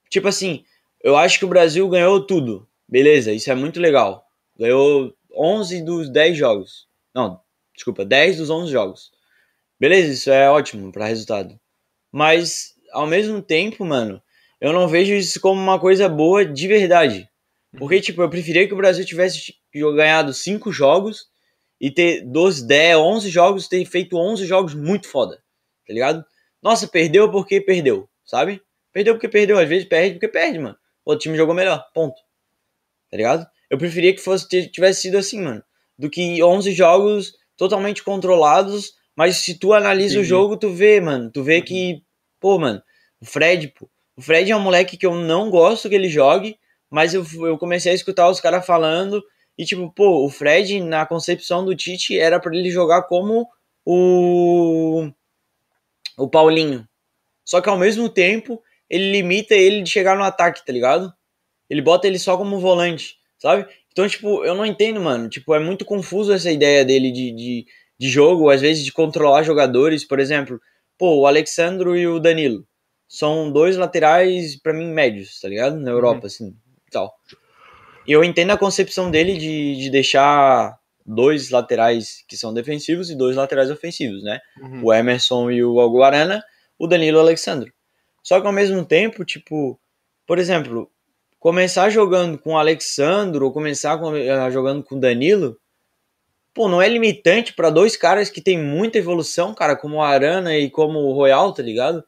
[0.08, 0.64] Tipo assim,
[1.02, 2.66] eu acho que o Brasil ganhou tudo.
[2.88, 4.26] Beleza, isso é muito legal.
[4.58, 6.88] Ganhou 11 dos 10 jogos.
[7.14, 7.40] Não,
[7.74, 9.10] desculpa, 10 dos 11 jogos.
[9.78, 11.58] Beleza, isso é ótimo pra resultado.
[12.12, 14.22] Mas, ao mesmo tempo, mano,
[14.60, 17.28] eu não vejo isso como uma coisa boa de verdade.
[17.78, 21.28] Porque, tipo, eu preferia que o Brasil tivesse ganhado 5 jogos
[21.80, 25.36] e ter 12, 10, 11 jogos, ter feito 11 jogos muito foda,
[25.86, 26.24] tá ligado?
[26.62, 28.60] Nossa, perdeu porque perdeu, sabe?
[28.92, 30.76] Perdeu porque perdeu, às vezes perde porque perde, mano.
[31.04, 32.20] O outro time jogou melhor, ponto.
[33.10, 33.46] Tá ligado?
[33.70, 35.62] Eu preferia que fosse tivesse sido assim, mano,
[35.96, 40.24] do que 11 jogos totalmente controlados, mas se tu analisa Entendi.
[40.24, 41.62] o jogo, tu vê, mano, tu vê uhum.
[41.62, 42.02] que,
[42.40, 42.82] pô, mano,
[43.20, 46.58] o Fred, pô, o Fred é um moleque que eu não gosto que ele jogue,
[46.88, 49.22] mas eu, eu comecei a escutar os caras falando
[49.58, 53.46] e tipo, pô, o Fred na concepção do Tite era para ele jogar como
[53.84, 55.10] o
[56.16, 56.88] o Paulinho.
[57.44, 61.12] Só que ao mesmo tempo, ele limita ele de chegar no ataque, tá ligado?
[61.68, 63.66] Ele bota ele só como volante, sabe?
[63.92, 65.28] Então, tipo, eu não entendo, mano.
[65.28, 67.66] Tipo, é muito confuso essa ideia dele de, de,
[67.98, 70.04] de jogo, às vezes de controlar jogadores.
[70.04, 70.60] Por exemplo,
[70.98, 72.66] pô, o Alexandro e o Danilo
[73.08, 75.76] são dois laterais, para mim, médios, tá ligado?
[75.76, 76.26] Na Europa, uhum.
[76.26, 76.56] assim,
[76.92, 77.12] tal.
[78.06, 83.16] E eu entendo a concepção dele de, de deixar dois laterais que são defensivos e
[83.16, 84.40] dois laterais ofensivos, né?
[84.60, 84.84] Uhum.
[84.84, 86.42] O Emerson e o Alguarana,
[86.78, 87.72] o Danilo e o Alexandro.
[88.22, 89.78] Só que ao mesmo tempo, tipo,
[90.26, 90.88] por exemplo,
[91.40, 95.58] começar jogando com o Alexandro ou começar com, uh, jogando com o Danilo,
[96.54, 100.56] pô, não é limitante para dois caras que tem muita evolução, cara, como o Arana
[100.56, 102.04] e como o Royal, tá ligado?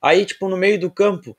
[0.00, 1.36] Aí, tipo, no meio do campo,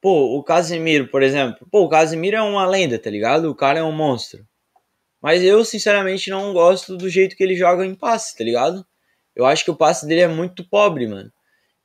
[0.00, 3.50] pô, o Casemiro, por exemplo, pô, o Casemiro é uma lenda, tá ligado?
[3.50, 4.46] O cara é um monstro.
[5.20, 8.86] Mas eu, sinceramente, não gosto do jeito que ele joga em passe, tá ligado?
[9.34, 11.32] Eu acho que o passe dele é muito pobre, mano.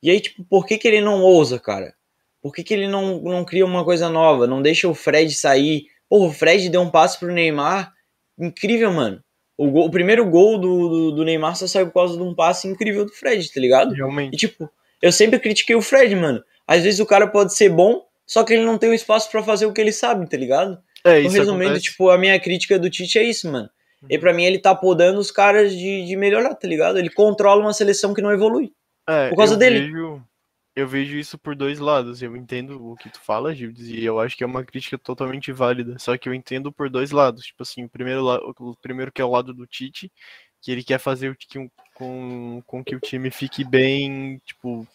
[0.02, 1.96] E aí, tipo, por que, que ele não ousa, cara?
[2.42, 4.48] Por que, que ele não, não cria uma coisa nova?
[4.48, 5.86] Não deixa o Fred sair?
[6.10, 7.92] O Fred deu um passe pro Neymar.
[8.40, 9.22] Incrível, mano.
[9.58, 12.36] O, gol, o primeiro gol do, do, do, Neymar só saiu por causa de um
[12.36, 13.94] passe incrível do Fred, tá ligado?
[13.94, 14.34] Realmente.
[14.36, 14.70] E tipo,
[15.02, 16.44] eu sempre critiquei o Fred, mano.
[16.68, 19.42] Às vezes o cara pode ser bom, só que ele não tem o espaço para
[19.42, 20.78] fazer o que ele sabe, tá ligado?
[21.04, 21.86] É, então, resumindo, acontece.
[21.86, 23.70] tipo, a minha crítica do Tite é isso, mano.
[24.10, 24.22] E uhum.
[24.22, 27.00] para mim ele tá podando os caras de, de melhorar, tá ligado?
[27.00, 28.72] Ele controla uma seleção que não evolui.
[29.10, 29.88] É, por causa dele.
[29.88, 30.22] Vejo,
[30.78, 32.22] eu vejo isso por dois lados.
[32.22, 35.52] Eu entendo o que tu fala, Gildes, e eu acho que é uma crítica totalmente
[35.52, 35.98] válida.
[35.98, 37.46] Só que eu entendo por dois lados.
[37.46, 38.24] Tipo assim, o primeiro,
[38.60, 40.12] o primeiro que é o lado do Tite,
[40.62, 44.88] que ele quer fazer com, com, com que o time fique bem, tipo.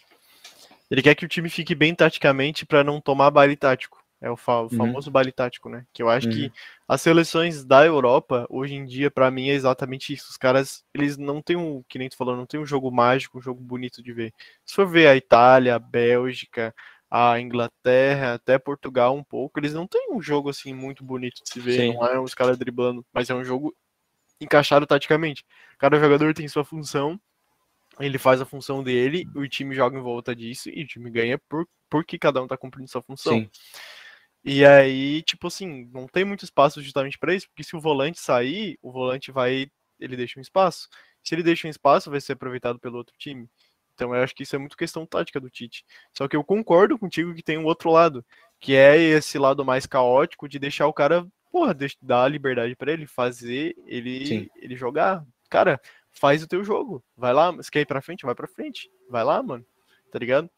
[0.89, 4.02] Ele quer que o time fique bem taticamente para não tomar baile tático.
[4.23, 4.71] É o, fa uhum.
[4.71, 5.13] famoso uhum.
[5.13, 5.85] baile tático, né?
[5.93, 6.33] Que eu acho uhum.
[6.33, 6.53] que
[6.87, 10.31] as seleções da Europa, hoje em dia, para mim, é exatamente isso.
[10.31, 13.39] Os caras, eles não têm um, que nem tu falou, não tem um jogo mágico,
[13.39, 14.33] um jogo bonito de ver.
[14.65, 16.73] Se for ver a Itália, a Bélgica,
[17.11, 21.51] a Inglaterra, até Portugal um pouco, eles não têm um jogo assim muito bonito de
[21.51, 21.79] se ver.
[21.79, 21.95] Sim.
[21.95, 23.75] Não é os caras driblando, mas é um jogo
[24.41, 25.45] encaixado taticamente.
[25.79, 27.21] Cada jogador tem sua função,
[27.99, 31.39] ele faz a função dele, o time joga em volta disso e o time ganha
[31.49, 33.35] por, porque cada um tá cumprindo sua função.
[33.35, 33.51] Sim.
[34.45, 38.19] E aí, tipo assim, não tem muito espaço justamente para isso, porque se o volante
[38.19, 39.69] sair, o volante vai,
[40.01, 40.89] ele deixa um espaço.
[41.23, 43.49] Se ele deixa um espaço, vai ser aproveitado pelo outro time.
[43.95, 45.85] Então eu acho que isso é muito questão tática do Tite.
[46.17, 48.25] Só que eu concordo contigo que tem um outro lado,
[48.59, 52.93] que é esse lado mais caótico de deixar o cara, porra, dar a liberdade para
[52.93, 55.25] ele fazer, ele ele jogar.
[55.49, 57.05] Cara, faz o teu jogo.
[57.17, 58.91] Vai lá, se quer ir pra frente, vai pra frente.
[59.09, 59.65] Vai lá, mano.
[60.11, 60.51] Tá ligado?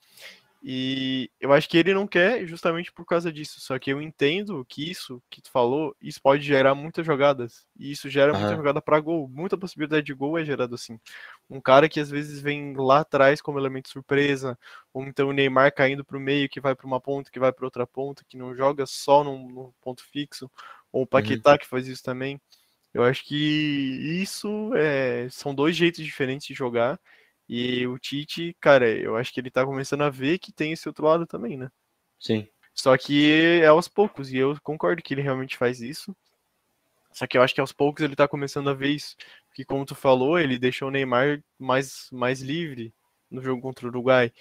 [0.67, 3.61] E eu acho que ele não quer justamente por causa disso.
[3.61, 7.67] Só que eu entendo que isso que tu falou, isso pode gerar muitas jogadas.
[7.79, 8.41] E isso gera uhum.
[8.41, 9.29] muita jogada para gol.
[9.29, 10.99] Muita possibilidade de gol é gerado assim.
[11.51, 14.59] Um cara que às vezes vem lá atrás como elemento surpresa,
[14.91, 17.53] ou então o Neymar caindo para o meio, que vai para uma ponta, que vai
[17.53, 20.51] para outra ponta, que não joga só num, ponto fixo,
[20.91, 21.59] ou o Paquetá uhum.
[21.59, 22.41] que faz isso também.
[22.95, 23.37] Eu acho que
[24.23, 26.99] isso é, são dois jeitos diferentes de jogar
[27.49, 30.89] e o Tite, cara, eu acho que ele tá começando a ver que tem esse
[30.89, 31.71] outro lado também, né?
[32.19, 32.49] Sim.
[32.75, 36.15] Só que é aos poucos, e eu concordo que ele realmente faz isso.
[37.13, 39.15] Só que eu acho que aos poucos ele tá começando a ver isso.
[39.47, 42.93] Porque, como tu falou, ele deixou o Neymar mais, mais livre
[43.31, 44.33] no jogo contra o Uruguai.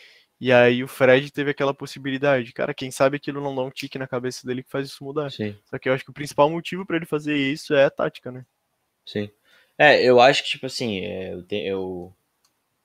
[0.42, 2.52] E aí o Fred teve aquela possibilidade.
[2.52, 5.30] Cara, quem sabe aquilo não dá um tique na cabeça dele que faz isso mudar.
[5.30, 5.56] Sim.
[5.66, 8.32] Só que eu acho que o principal motivo para ele fazer isso é a tática,
[8.32, 8.44] né?
[9.06, 9.30] Sim.
[9.78, 12.14] É, eu acho que, tipo assim, é, eu, te, eu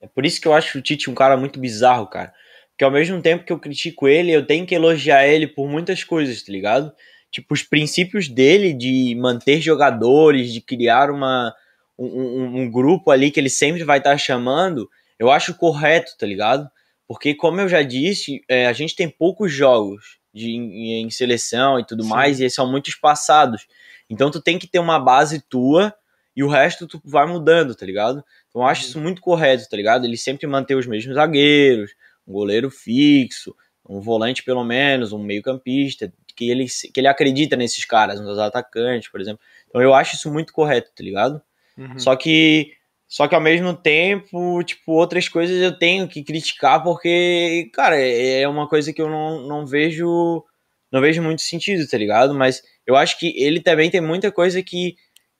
[0.01, 2.33] é por isso que eu acho o Tite um cara muito bizarro, cara.
[2.71, 6.05] Porque ao mesmo tempo que eu critico ele, eu tenho que elogiar ele por muitas
[6.05, 6.93] coisas, tá ligado?
[7.31, 11.53] Tipo, os princípios dele de manter jogadores, de criar uma,
[11.99, 16.25] um, um grupo ali que ele sempre vai estar tá chamando, eu acho correto, tá
[16.25, 16.71] ligado?
[17.07, 21.81] Porque, como eu já disse, é, a gente tem poucos jogos de, em, em seleção
[21.81, 22.09] e tudo Sim.
[22.11, 23.67] mais, e eles são muito espaçados.
[24.09, 25.93] Então, tu tem que ter uma base tua
[26.39, 28.23] e o resto tu vai mudando, tá ligado?
[28.49, 30.05] Então eu acho isso muito correto, tá ligado?
[30.05, 31.91] Ele sempre manter os mesmos zagueiros,
[32.25, 37.85] um goleiro fixo, um volante pelo menos, um meio-campista, que ele, que ele acredita nesses
[37.85, 39.41] caras, nos atacantes, por exemplo.
[39.69, 41.43] Então eu acho isso muito correto, tá ligado?
[41.77, 41.99] Uhum.
[41.99, 42.73] Só que
[43.09, 48.47] só que ao mesmo tempo, tipo, outras coisas eu tenho que criticar porque, cara, é
[48.47, 50.45] uma coisa que eu não, não vejo
[50.91, 52.33] não vejo muito sentido, tá ligado?
[52.33, 54.97] Mas eu acho que ele também tem muita coisa que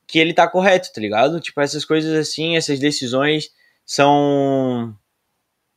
[0.09, 1.39] que ele tá correto, tá ligado?
[1.39, 3.51] Tipo, essas coisas assim, essas decisões
[3.85, 4.95] são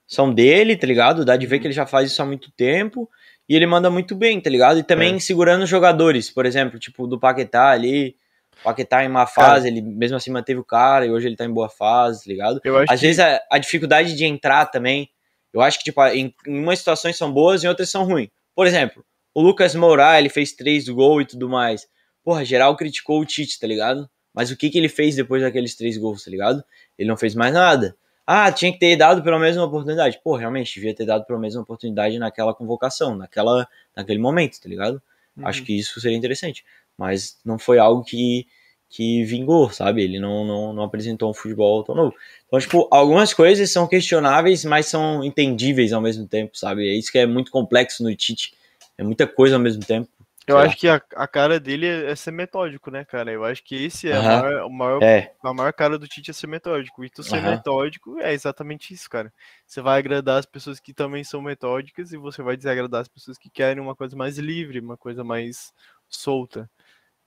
[0.08, 1.24] são dele, tá ligado?
[1.24, 3.10] Dá de ver que ele já faz isso há muito tempo
[3.48, 4.78] e ele manda muito bem, tá ligado?
[4.80, 5.20] E também É.
[5.20, 8.16] segurando os jogadores, por exemplo, tipo do Paquetá ali,
[8.60, 11.46] o Paquetá em má fase, ele mesmo assim manteve o cara e hoje ele tá
[11.46, 12.62] em boa fase, tá ligado?
[12.90, 15.10] Às que- vezes a, a dificuldade de entrar também,
[15.54, 18.30] eu acho que tipo, em, em umas situações são boas e em outras são ruins.
[18.54, 21.88] Por exemplo, o Lucas Moura, ele fez três gols e tudo mais.
[22.22, 24.10] Porra, geral criticou o Tite, tá ligado?
[24.34, 26.64] Mas o que, que ele fez depois daqueles três gols, tá ligado?
[26.98, 27.96] Ele não fez mais nada.
[28.26, 30.20] Ah, tinha que ter dado pelo menos uma oportunidade.
[30.24, 34.70] Pô, realmente, devia ter dado pelo menos uma oportunidade naquela convocação, naquela, naquele momento, tá
[34.70, 35.02] ligado?
[35.36, 35.48] Uhum.
[35.48, 36.64] Acho que isso seria interessante.
[36.98, 38.48] Mas não foi algo que,
[38.90, 40.04] que vingou, sabe?
[40.04, 42.16] Ele não, não, não apresentou um futebol tão novo.
[42.48, 46.88] Então, tipo, algumas coisas são questionáveis, mas são entendíveis ao mesmo tempo, sabe?
[46.88, 48.54] É isso que é muito complexo no Tite.
[48.98, 50.08] É muita coisa ao mesmo tempo.
[50.48, 53.32] Eu acho que a, a cara dele é, é ser metódico, né, cara?
[53.32, 54.24] Eu acho que esse é a Aham.
[54.24, 57.04] maior, o maior É, a maior cara do Tite é ser metódico.
[57.04, 59.34] E tu ser metódico é exatamente isso, cara.
[59.66, 63.38] Você vai agradar as pessoas que também são metódicas e você vai desagradar as pessoas
[63.38, 65.74] que querem uma coisa mais livre, uma coisa mais
[66.10, 66.70] solta.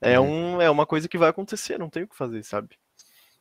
[0.01, 0.21] É, Uhum.
[0.21, 2.77] um, é uma coisa que vai acontecer, não tem o que fazer, sabe?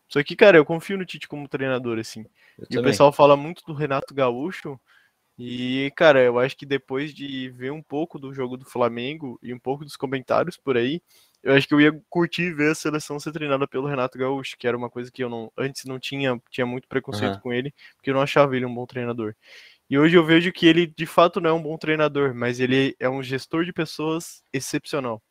[0.08, 2.26] Só que, cara, eu confio no Tite como treinador, assim.
[2.58, 2.82] eu E o também.
[2.82, 4.80] pessoal fala muito do Renato Gaúcho.
[5.38, 9.52] E, cara, eu acho que depois de ver um pouco do jogo do Flamengo e
[9.52, 11.00] um pouco dos comentários por aí,
[11.42, 14.66] eu acho que eu ia curtir ver a seleção ser treinada pelo Renato Gaúcho, que
[14.66, 17.42] era uma coisa que eu não antes não tinha, tinha muito preconceito Aham.
[17.42, 19.34] com ele, porque eu não achava ele um bom treinador.
[19.90, 22.94] E hoje eu vejo que ele de fato não é um bom treinador, mas ele
[23.00, 25.22] é um gestor de pessoas excepcional.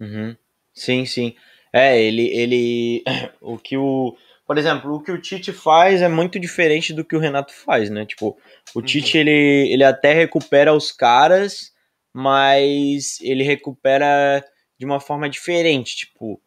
[0.00, 0.36] Uhum.
[0.74, 1.34] Sim, sim.
[1.72, 3.04] É, ele, ele.
[3.40, 4.16] O que o.
[4.46, 7.90] Por exemplo, o que o Tite faz é muito diferente do que o Renato faz,
[7.90, 8.06] né?
[8.06, 8.38] Tipo,
[8.74, 8.84] o Uhum.
[8.84, 11.72] Tite, ele, ele até recupera os caras,
[12.14, 14.44] mas ele recupera
[14.78, 15.96] de uma forma diferente.
[15.96, 16.40] Tipo,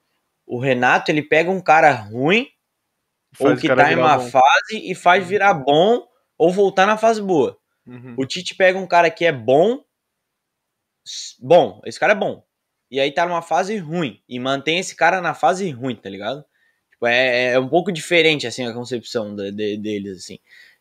[0.47, 2.47] o Renato, ele pega um cara ruim,
[3.37, 4.29] ou Faz o que tá em uma bom.
[4.29, 5.29] fase, e faz Uhum.
[5.29, 6.07] virar bom,
[6.37, 7.57] ou voltar na fase boa.
[7.85, 8.15] Uhum.
[8.17, 9.83] O Tite pega um cara que é bom.
[11.39, 12.43] Bom, esse cara é bom.
[12.89, 14.21] E aí tá numa fase ruim.
[14.27, 16.43] E mantém esse cara na fase ruim, tá ligado?
[16.99, 20.37] Tipo, é, é um pouco diferente, assim, a concepção de- de- deles, assim.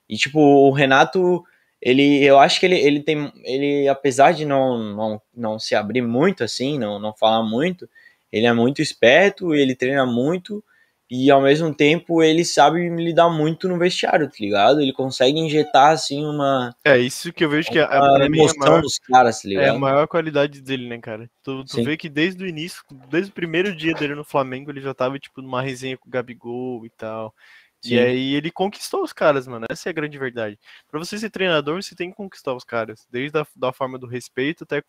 [0.09, 1.45] E, tipo, o Renato,
[1.81, 3.33] ele, eu acho que ele, ele tem.
[3.45, 7.89] Ele, apesar de não, não, não se abrir muito, assim, não, não falar muito,
[8.33, 10.63] ele é muito esperto, ele treina muito.
[11.11, 14.81] E ao mesmo tempo ele sabe lidar muito no vestiário, tá ligado?
[14.81, 18.27] Ele consegue injetar, assim, uma, É isso que eu vejo que é, a é a
[18.27, 19.81] emoção maior, dos caras, tá É a ligado?
[19.81, 21.31] maior qualidade dele, né, cara?
[21.43, 21.85] Tu, tu Sim.
[21.85, 25.19] vê que desde o início, desde o primeiro dia dele no Flamengo, ele já tava,
[25.19, 27.35] tipo, numa resenha com o Gabigol e tal.
[27.81, 27.95] Sim.
[27.95, 29.65] E aí ele conquistou os caras, mano.
[29.71, 30.59] Essa é a grande verdade.
[30.91, 33.07] Pra você ser treinador, você tem que conquistar os caras.
[33.11, 34.83] Desde a da forma do respeito até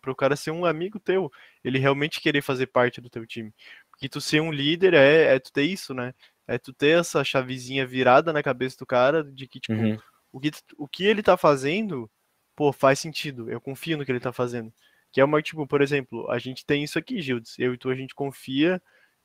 [0.00, 1.30] pro cara ser um amigo teu.
[1.64, 3.52] Ele realmente querer fazer parte do teu time.
[3.92, 6.12] Porque tu ser um líder é, é tu ter isso, né?
[6.46, 9.96] É tu ter essa chavezinha virada na cabeça do cara de que, tipo, Uhum.
[10.32, 12.10] o que, o que ele tá fazendo,
[12.56, 13.50] pô, faz sentido.
[13.50, 14.72] Eu confio no que ele tá fazendo.
[15.12, 17.56] Que é uma, tipo, por exemplo, a gente tem isso aqui, Gildes.
[17.58, 18.82] Eu e tu, a gente confia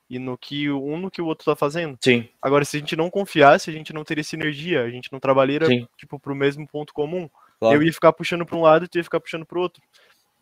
[0.08, 1.98] e no que um no que o outro tá fazendo.
[2.02, 5.18] Sim, Agora, se a gente não confiasse, a gente não teria sinergia, a gente não
[5.20, 5.88] trabalharia, Sim.
[5.98, 7.28] tipo, pro mesmo ponto comum.
[7.58, 7.76] claro.
[7.76, 9.82] Eu ia ficar puxando pra um lado e tu ia ficar puxando pro outro.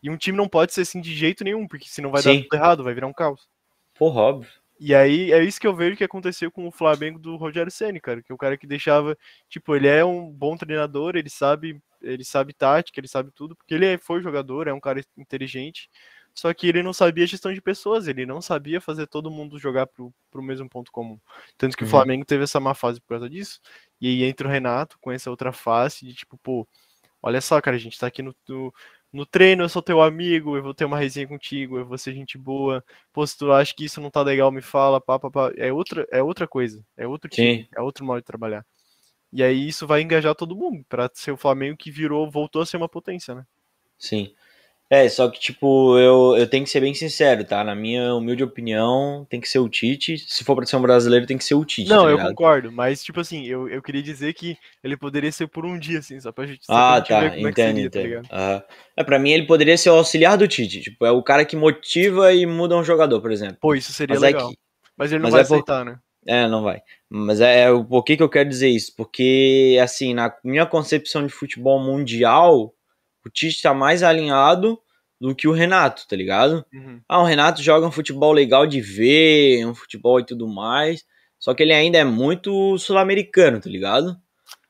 [0.02, 2.36] E um time não pode ser assim de jeito nenhum, porque senão vai Sim.
[2.36, 3.48] dar tudo errado, vai virar um caos.
[3.98, 4.50] Porra, óbvio.
[4.78, 7.98] E aí é isso que eu vejo que aconteceu com o Flamengo do Rogério Ceni,
[7.98, 9.16] cara, que é o cara que deixava,
[9.48, 13.72] tipo, ele é um bom treinador, ele sabe, ele sabe tática, ele sabe tudo, porque
[13.74, 15.88] ele é- foi jogador, é um cara inteligente,
[16.34, 19.86] só que ele não sabia gestão de pessoas, ele não sabia fazer todo mundo jogar
[19.86, 21.18] pro, pro mesmo ponto comum.
[21.56, 21.90] Tanto que o Uhum.
[21.90, 23.60] Flamengo teve essa má fase por causa disso,
[23.98, 26.68] e aí entra o Renato com essa outra face de tipo, pô,
[27.22, 28.74] olha só, cara, a gente tá aqui no, no,
[29.16, 32.12] no treino, eu sou teu amigo, eu vou ter uma resenha contigo, eu vou ser
[32.14, 35.30] gente boa, pô, se tu acha que isso não tá legal, me fala, pá, pá,
[35.30, 35.52] pá.
[35.56, 37.68] É outra, é outra coisa, é outro time, Sim.
[37.76, 38.64] é outro modo de trabalhar.
[39.32, 42.66] E aí isso vai engajar todo mundo, pra ser o Flamengo que virou, voltou a
[42.66, 43.44] ser uma potência, né?
[43.98, 44.34] Sim.
[44.88, 47.64] É, só que, tipo, eu, eu tenho que ser bem sincero, tá?
[47.64, 50.16] Na minha humilde opinião, tem que ser o Tite.
[50.18, 52.70] Se for pra ser um brasileiro, tem que ser o Tite, Não, tá eu concordo,
[52.70, 56.20] mas tipo assim, eu, eu queria dizer que ele poderia ser por um dia, assim,
[56.20, 58.10] só pra gente, Ah, pra gente tá, ver como é que entendo, seria, tá entendo.
[58.22, 58.28] ligado?
[58.32, 58.62] Aham.
[58.96, 60.80] É, pra mim, ele poderia ser o auxiliar do Tite.
[60.80, 63.56] Tipo, é o cara que motiva e muda um jogador, por exemplo.
[63.60, 64.48] Pô, isso seria Mas é legal.
[64.50, 64.56] que.
[64.96, 65.98] Mas ele não mas vai é por- aceitar, né?
[66.28, 66.80] É, não vai.
[67.08, 68.92] Mas é, é o por que, que eu quero dizer isso?
[68.96, 72.72] Porque, assim, na minha concepção de futebol mundial,
[73.26, 74.78] o Tite tá mais alinhado
[75.20, 76.64] do que o Renato, tá ligado?
[76.72, 77.00] Uhum.
[77.08, 81.04] Ah, o Renato joga um futebol legal de ver, um futebol e tudo mais.
[81.38, 84.16] só que ele ainda é muito sul-americano, tá ligado?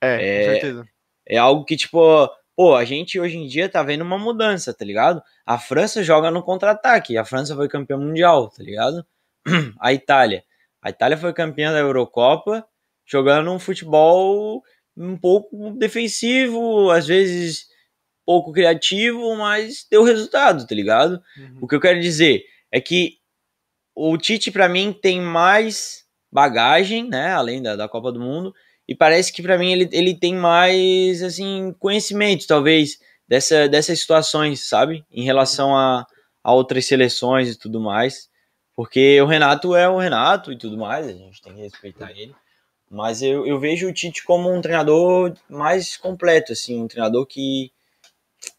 [0.00, 0.88] É, É, com certeza.
[1.28, 4.84] É algo que, tipo, pô, a gente hoje em dia tá vendo uma mudança, tá
[4.84, 5.22] ligado?
[5.44, 9.04] A França joga no contra-ataque, a França foi campeã mundial, tá ligado?
[9.80, 10.42] A Itália.
[10.80, 12.64] A Itália foi campeã da Eurocopa,
[13.04, 14.62] jogando um futebol
[14.96, 17.66] um pouco defensivo, às vezes
[18.26, 21.22] pouco criativo, mas deu resultado, tá ligado?
[21.38, 21.58] Uhum.
[21.62, 23.14] O que eu quero dizer é que
[23.94, 27.32] o Tite, pra mim, tem mais bagagem, né?
[27.32, 28.52] Além da, da Copa do Mundo.
[28.86, 34.68] E parece que, pra mim, ele, ele tem mais, assim, conhecimento, talvez, dessa, dessas situações,
[34.68, 35.04] sabe?
[35.10, 36.04] Em relação a,
[36.42, 38.28] a outras seleções e tudo mais.
[38.74, 42.34] Porque o Renato é o Renato e tudo mais, a gente tem que respeitar ele.
[42.90, 47.72] Mas eu, eu vejo o Tite como um treinador mais completo, assim, um treinador que,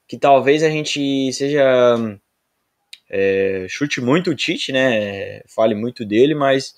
[0.08, 2.20] que talvez a gente seja
[3.10, 5.42] é, chute muito o Tite, né?
[5.48, 6.76] Fale muito dele, mas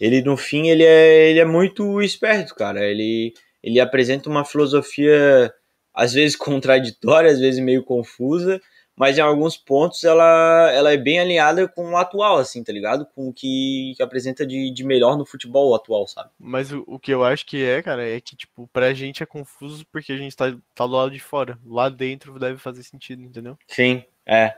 [0.00, 2.84] ele no fim ele é, ele é muito esperto, cara.
[2.84, 5.52] Ele, ele apresenta uma filosofia
[5.94, 8.60] às vezes contraditória, às vezes meio confusa,
[8.96, 13.06] mas em alguns pontos ela, ela é bem alinhada com o atual, assim, tá ligado?
[13.06, 16.30] Com o que, que apresenta de, de melhor no futebol atual, sabe?
[16.38, 19.26] Mas o, o que eu acho que é, cara, é que, tipo, pra gente é
[19.26, 21.58] confuso porque a gente tá, tá do lado de fora.
[21.64, 23.58] Lá dentro deve fazer sentido, entendeu?
[23.66, 24.54] Sim, é.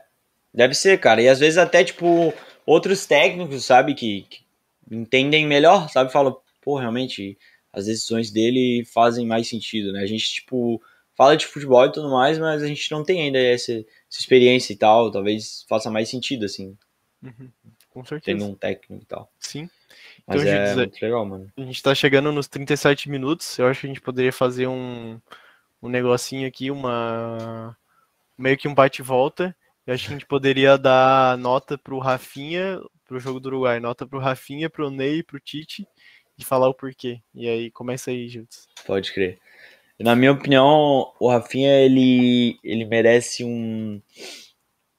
[0.53, 1.21] Deve ser, cara.
[1.21, 2.33] E às vezes até, tipo,
[2.65, 4.45] outros técnicos, sabe, que, que
[4.91, 6.11] entendem melhor, sabe?
[6.11, 7.37] Falam, pô, realmente,
[7.71, 10.01] as decisões dele fazem mais sentido, né?
[10.01, 10.81] A gente, tipo,
[11.15, 14.73] fala de futebol e tudo mais, mas a gente não tem ainda essa, essa experiência
[14.73, 15.11] e tal.
[15.11, 16.77] Talvez faça mais sentido, assim,
[17.25, 17.51] Uhum.
[17.89, 18.37] Com certeza.
[18.37, 19.31] tendo um técnico e tal.
[19.39, 19.69] Sim.
[20.27, 21.51] Mas Então, é muito legal, mano.
[21.57, 23.57] A gente tá chegando nos 37 minutos.
[23.57, 25.19] Eu acho que a gente poderia fazer um,
[25.81, 27.75] um negocinho aqui, uma.
[28.37, 29.55] meio que um bate e volta.
[29.87, 34.05] Eu acho que a gente poderia dar nota pro Rafinha, pro jogo do Uruguai, nota
[34.05, 35.87] pro Rafinha, pro Ney, pro Tite
[36.37, 37.21] e falar o porquê.
[37.33, 38.67] E aí, começa aí, Gildes.
[38.85, 39.39] Pode crer.
[39.99, 44.01] Na minha opinião, o Rafinha, ele, ele merece um,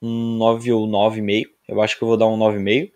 [0.01, 1.45] um 9 ou 9,5.
[1.69, 2.91] Eu acho que eu vou dar um 9,5.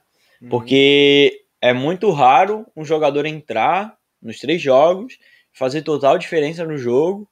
[0.48, 5.18] Porque é muito raro um jogador entrar nos três jogos,
[5.52, 7.28] fazer total diferença no jogo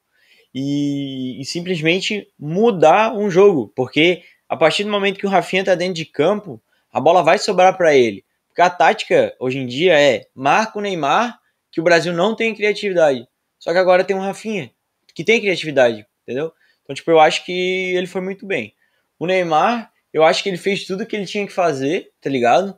[0.55, 3.73] e, e simplesmente mudar um jogo.
[3.75, 6.61] Porque a partir do momento que o Rafinha tá dentro de campo,
[6.93, 8.25] a bola vai sobrar para ele.
[8.49, 11.39] Porque a tática hoje em dia é marca o Neymar,
[11.71, 13.27] que o Brasil não tem criatividade.
[13.59, 14.71] Só que agora tem um Rafinha,
[15.15, 16.53] que tem criatividade, entendeu?
[16.83, 18.75] Então, tipo, eu acho que ele foi muito bem.
[19.19, 22.77] O Neymar, eu acho que ele fez tudo que ele tinha que fazer, tá ligado?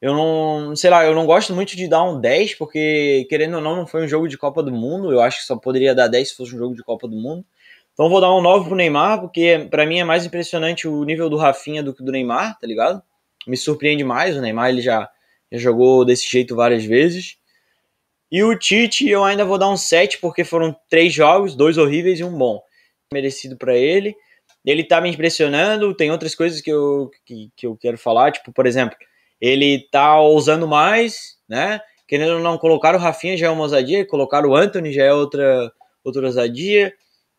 [0.00, 3.60] Eu não, sei lá, eu não gosto muito de dar um 10, porque, querendo ou
[3.60, 5.12] não, não foi um jogo de Copa do Mundo.
[5.12, 7.44] Eu acho que só poderia dar 10 se fosse um jogo de Copa do Mundo.
[7.92, 11.28] Então vou dar um 9 pro Neymar, porque pra mim é mais impressionante o nível
[11.28, 13.02] do Rafinha do que do Neymar, tá ligado?
[13.46, 15.10] Me surpreende mais, o Neymar ele já,
[15.52, 17.36] já jogou desse jeito várias vezes.
[18.30, 22.20] E o Tite eu ainda vou dar um 7, porque foram três jogos, dois horríveis
[22.20, 22.62] e um bom.
[23.12, 24.14] Merecido pra ele.
[24.64, 28.52] Ele tá me impressionando, tem outras coisas que eu, que, que eu quero falar, tipo,
[28.52, 28.96] por exemplo,
[29.40, 31.80] ele tá ousando mais, né?
[32.06, 35.12] Querendo ou não colocar o Rafinha já é uma ousadia, colocar o Anthony já é
[35.12, 35.72] outra,
[36.04, 36.92] outra ousadia.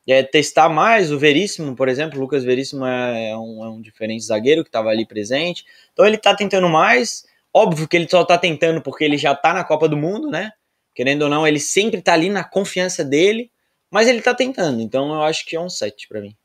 [0.10, 3.82] É, testar mais o Veríssimo, por exemplo, o Lucas Veríssimo é, é um, é um
[3.82, 5.64] diferente zagueiro que estava ali presente.
[5.94, 7.24] Então ele tá tentando mais.
[7.54, 10.52] Óbvio que ele só tá tentando porque ele já tá na Copa do Mundo, né?
[10.94, 13.52] Querendo ou não, ele sempre tá ali na confiança dele,
[13.89, 14.82] mas ele tá tentando.
[14.82, 16.36] Então eu acho que é um 7 para mim.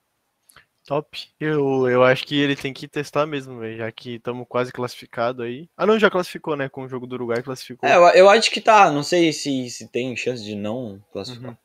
[0.87, 1.29] Top.
[1.41, 5.43] Eu, eu acho que ele tem que testar mesmo, velho, já que estamos quase classificado
[5.43, 5.69] aí.
[5.77, 6.69] Ah, não, já classificou, né?
[6.69, 7.89] Com o jogo do Uruguai, classificou.
[7.89, 8.91] É, eu, eu acho que tá.
[8.93, 11.51] Não sei se, se tem chance de não classificar.
[11.51, 11.57] Uhum.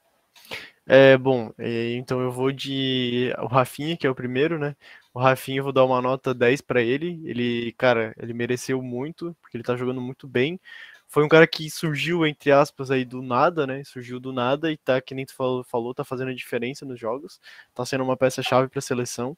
[0.88, 4.75] É, bom, é, então eu vou de o Rafinha, que é o primeiro, né?
[5.13, 7.21] O Rafinha eu vou dar uma nota 10 para ele.
[7.23, 10.59] Ele, cara, ele mereceu muito, porque ele tá jogando muito bem.
[11.12, 13.84] Foi um cara que surgiu, entre aspas, aí do nada, né?
[13.84, 16.97] Surgiu do nada e tá, que nem tu falou, falou tá fazendo a diferença nos
[16.97, 17.38] jogos.
[17.76, 19.36] Tá sendo uma peça-chave pra seleção.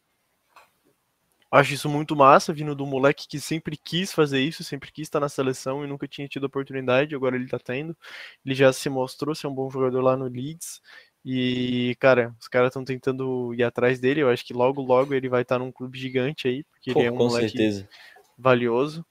[1.50, 5.20] Acho isso muito massa, vindo do moleque que sempre quis fazer isso, sempre quis estar
[5.20, 7.98] na seleção e nunca tinha tido oportunidade, agora ele tá tendo.
[8.46, 10.80] Ele já se mostrou ser um bom jogador lá no Leeds.
[11.26, 14.22] E, cara, os caras estão tentando ir atrás dele.
[14.22, 17.08] Eu acho que logo, logo ele vai estar num clube gigante aí, porque Pô, ele
[17.08, 17.90] é um moleque certeza.
[18.38, 19.04] valioso.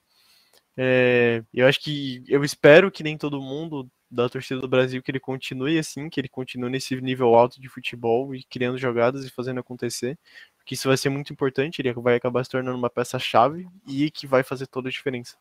[0.76, 5.10] É, eu acho que eu espero que nem todo mundo da torcida do Brasil que
[5.10, 9.30] ele continue assim, que ele continue nesse nível alto de futebol e criando jogadas e
[9.30, 10.18] fazendo acontecer,
[10.56, 14.26] porque isso vai ser muito importante, ele vai acabar se tornando uma peça-chave e que
[14.26, 15.36] vai fazer toda a diferença.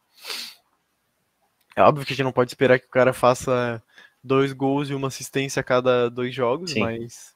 [1.75, 3.81] É óbvio que a gente não pode esperar que o cara faça
[4.23, 6.81] dois gols e uma assistência a cada dois jogos, Sim.
[6.81, 7.35] mas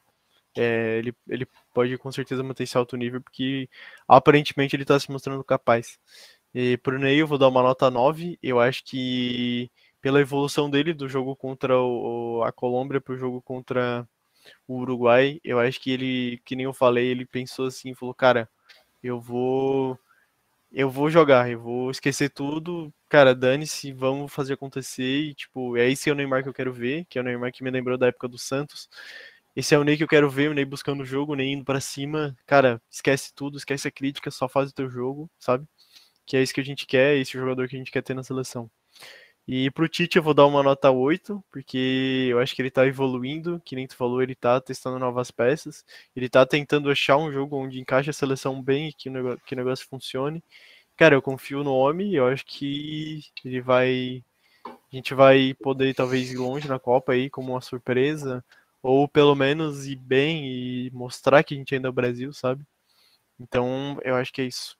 [0.57, 3.69] é, ele, ele pode com certeza manter esse alto nível, porque
[4.07, 5.99] aparentemente ele está se mostrando capaz.
[6.55, 8.39] E pro Ney eu vou dar uma nota 9.
[8.41, 9.69] Eu acho que
[10.01, 14.07] pela evolução dele do jogo contra o, a Colômbia para o jogo contra
[14.67, 18.49] o Uruguai, eu acho que ele, que nem eu falei, ele pensou assim, falou, cara,
[19.03, 19.99] eu vou
[20.71, 25.89] eu vou jogar, eu vou esquecer tudo, cara, dane-se, vamos fazer acontecer e tipo, é
[25.91, 27.97] esse é o Neymar que eu quero ver, que é o Neymar que me lembrou
[27.97, 28.89] da época do Santos.
[29.55, 31.53] Esse é o Ney que eu quero ver, o Ney buscando o jogo, o Ney
[31.53, 32.35] indo para cima.
[32.45, 35.65] Cara, esquece tudo, esquece a crítica, só faz o teu jogo, sabe?
[36.25, 38.23] Que é isso que a gente quer, esse jogador que a gente quer ter na
[38.23, 38.69] seleção.
[39.47, 42.87] E pro Tite eu vou dar uma nota 8, porque eu acho que ele tá
[42.87, 47.31] evoluindo, que nem tu falou, ele tá testando novas peças, ele tá tentando achar um
[47.31, 50.43] jogo onde encaixa a seleção bem e que o negócio, que o negócio funcione.
[50.97, 54.23] Cara, eu confio no homem, eu acho que ele vai.
[54.65, 58.43] A gente vai poder talvez ir longe na Copa aí como uma surpresa,
[58.81, 62.65] ou pelo menos ir bem e mostrar que a gente ainda é o Brasil, sabe?
[63.39, 64.77] Então, eu acho que é isso.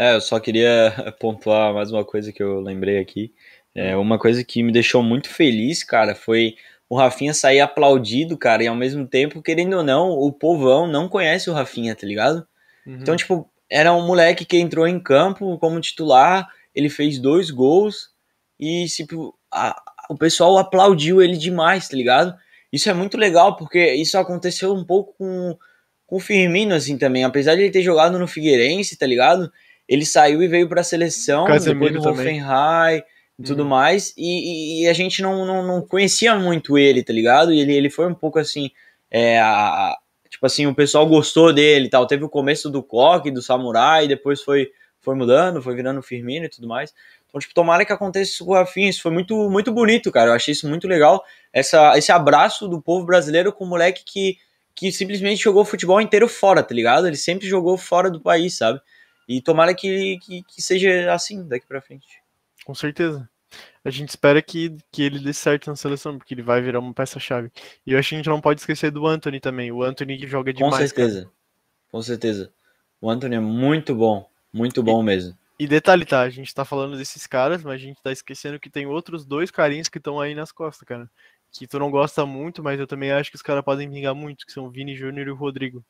[0.00, 3.34] É, eu só queria pontuar mais uma coisa que eu lembrei aqui.
[3.74, 6.54] É, uma coisa que me deixou muito feliz, cara, foi
[6.88, 11.06] o Rafinha sair aplaudido, cara, e ao mesmo tempo, querendo ou não, o povão não
[11.06, 12.46] conhece o Rafinha, tá ligado?
[12.86, 12.96] Uhum.
[13.02, 18.08] Então, tipo, era um moleque que entrou em campo como titular, ele fez dois gols
[18.58, 19.76] e tipo, a,
[20.08, 22.34] o pessoal aplaudiu ele demais, tá ligado?
[22.72, 25.58] Isso é muito legal, porque isso aconteceu um pouco com,
[26.06, 27.22] com o Firmino, assim, também.
[27.22, 29.52] Apesar de ele ter jogado no Figueirense, tá ligado?
[29.90, 33.02] Ele saiu e veio para a seleção, Casemiro depois do Hoffenheim
[33.36, 33.68] e tudo uhum.
[33.68, 37.52] mais, e, e, a gente não, não, não, conhecia muito ele, tá ligado?
[37.52, 38.70] E ele, ele foi um pouco assim,
[39.10, 39.96] é, a,
[40.28, 42.06] tipo assim, o pessoal gostou dele e tal.
[42.06, 44.70] Teve o começo do Coque, do Samurai, depois foi,
[45.00, 46.94] foi mudando, foi virando Firmino e tudo mais.
[47.26, 48.88] Então, tipo, tomara que aconteça isso com o Rafinha.
[48.88, 50.30] Isso foi muito, muito bonito, cara.
[50.30, 51.24] Eu achei isso muito legal.
[51.52, 54.38] Essa, esse abraço do povo brasileiro com o moleque que,
[54.74, 57.06] que simplesmente jogou futebol inteiro fora, tá ligado?
[57.06, 58.80] Ele sempre jogou fora do país, sabe?
[59.30, 62.20] E tomara que, que, que seja assim daqui para frente.
[62.64, 63.30] Com certeza.
[63.84, 66.92] A gente espera que, que ele dê certo na seleção, porque ele vai virar uma
[66.92, 67.48] peça-chave.
[67.86, 69.70] E eu acho que a gente não pode esquecer do Anthony também.
[69.70, 70.74] O Anthony que joga demais.
[70.74, 71.20] Com certeza.
[71.20, 71.34] Cara.
[71.92, 72.52] Com certeza.
[73.00, 74.28] O Anthony é muito bom.
[74.52, 75.38] Muito bom e, mesmo.
[75.60, 76.22] E detalhe, tá?
[76.22, 79.48] A gente tá falando desses caras, mas a gente tá esquecendo que tem outros dois
[79.48, 81.08] carinhos que estão aí nas costas, cara.
[81.52, 84.44] Que tu não gosta muito, mas eu também acho que os caras podem vingar muito,
[84.44, 85.84] que são o Vini Júnior e o Rodrigo.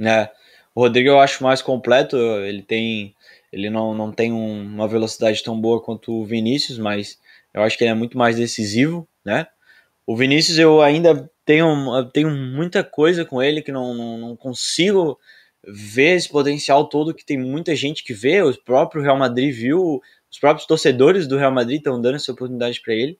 [0.00, 0.30] É.
[0.74, 3.14] O Rodrigo eu acho mais completo, ele tem
[3.52, 7.18] ele não, não tem um, uma velocidade tão boa quanto o Vinícius, mas
[7.52, 9.46] eu acho que ele é muito mais decisivo, né?
[10.06, 15.18] O Vinícius eu ainda tenho, tenho muita coisa com ele que não, não, não consigo
[15.66, 20.00] ver esse potencial todo que tem muita gente que vê, o próprio Real Madrid viu,
[20.30, 23.18] os próprios torcedores do Real Madrid estão dando essa oportunidade para ele.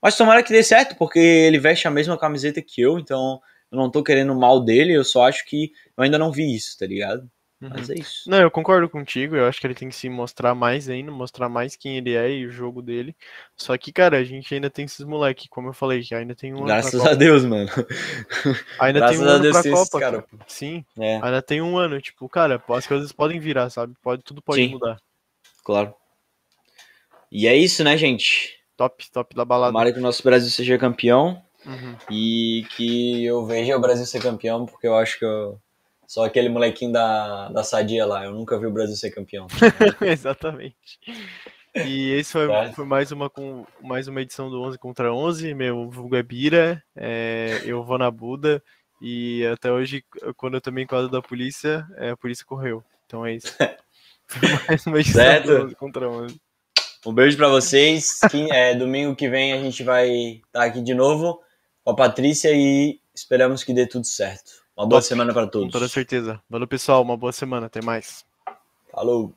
[0.00, 3.40] Mas tomara que dê certo, porque ele veste a mesma camiseta que eu, então
[3.70, 6.78] eu não tô querendo mal dele, eu só acho que eu ainda não vi isso,
[6.78, 7.30] tá ligado?
[7.60, 7.70] Uhum.
[7.74, 8.30] Mas é isso.
[8.30, 11.48] Não, eu concordo contigo, eu acho que ele tem que se mostrar mais ainda, mostrar
[11.48, 13.16] mais quem ele é e o jogo dele.
[13.56, 16.54] Só que, cara, a gente ainda tem esses moleques, como eu falei, que ainda tem
[16.54, 17.68] um Graças a Deus, mano.
[18.78, 20.00] Ainda Graças tem um ano Deus, pra Copa.
[20.00, 20.24] Cara.
[20.46, 21.16] Sim, é.
[21.16, 23.94] ainda tem um ano, tipo, cara, as coisas podem virar, sabe?
[24.00, 24.70] Pode, tudo pode Sim.
[24.70, 24.98] mudar.
[25.64, 25.94] Claro.
[27.30, 28.56] E é isso, né, gente?
[28.76, 29.72] Top, top da balada.
[29.72, 31.42] Tomara que o nosso Brasil seja campeão.
[31.68, 31.96] Uhum.
[32.10, 35.60] E que eu veja o Brasil ser campeão, porque eu acho que eu
[36.06, 38.24] sou aquele molequinho da, da sadia lá.
[38.24, 39.46] Eu nunca vi o Brasil ser campeão.
[40.00, 40.98] Exatamente.
[41.74, 42.72] E esse foi, é.
[42.72, 43.30] foi, mais, uma,
[43.82, 45.52] mais uma edição do 11 contra 11.
[45.52, 48.62] Meu vulgo é Bira, é, eu vou na Buda.
[49.00, 50.02] E até hoje,
[50.36, 52.82] quando eu tomei quadro da polícia, é, a polícia correu.
[53.06, 53.54] Então é isso.
[54.26, 55.46] Foi mais uma edição Certo.
[55.46, 56.40] do 11 contra 11.
[57.06, 58.18] Um beijo pra vocês.
[58.30, 60.08] Que, é, domingo que vem a gente vai
[60.44, 61.40] estar aqui de novo
[61.88, 64.50] com a Patrícia e esperamos que dê tudo certo.
[64.76, 65.08] Uma boa Top.
[65.08, 65.72] semana para Com todos.
[65.72, 66.38] toda certeza.
[66.48, 67.02] Valeu, pessoal.
[67.02, 67.66] Uma boa semana.
[67.66, 68.26] Até mais.
[68.92, 69.32] Falou.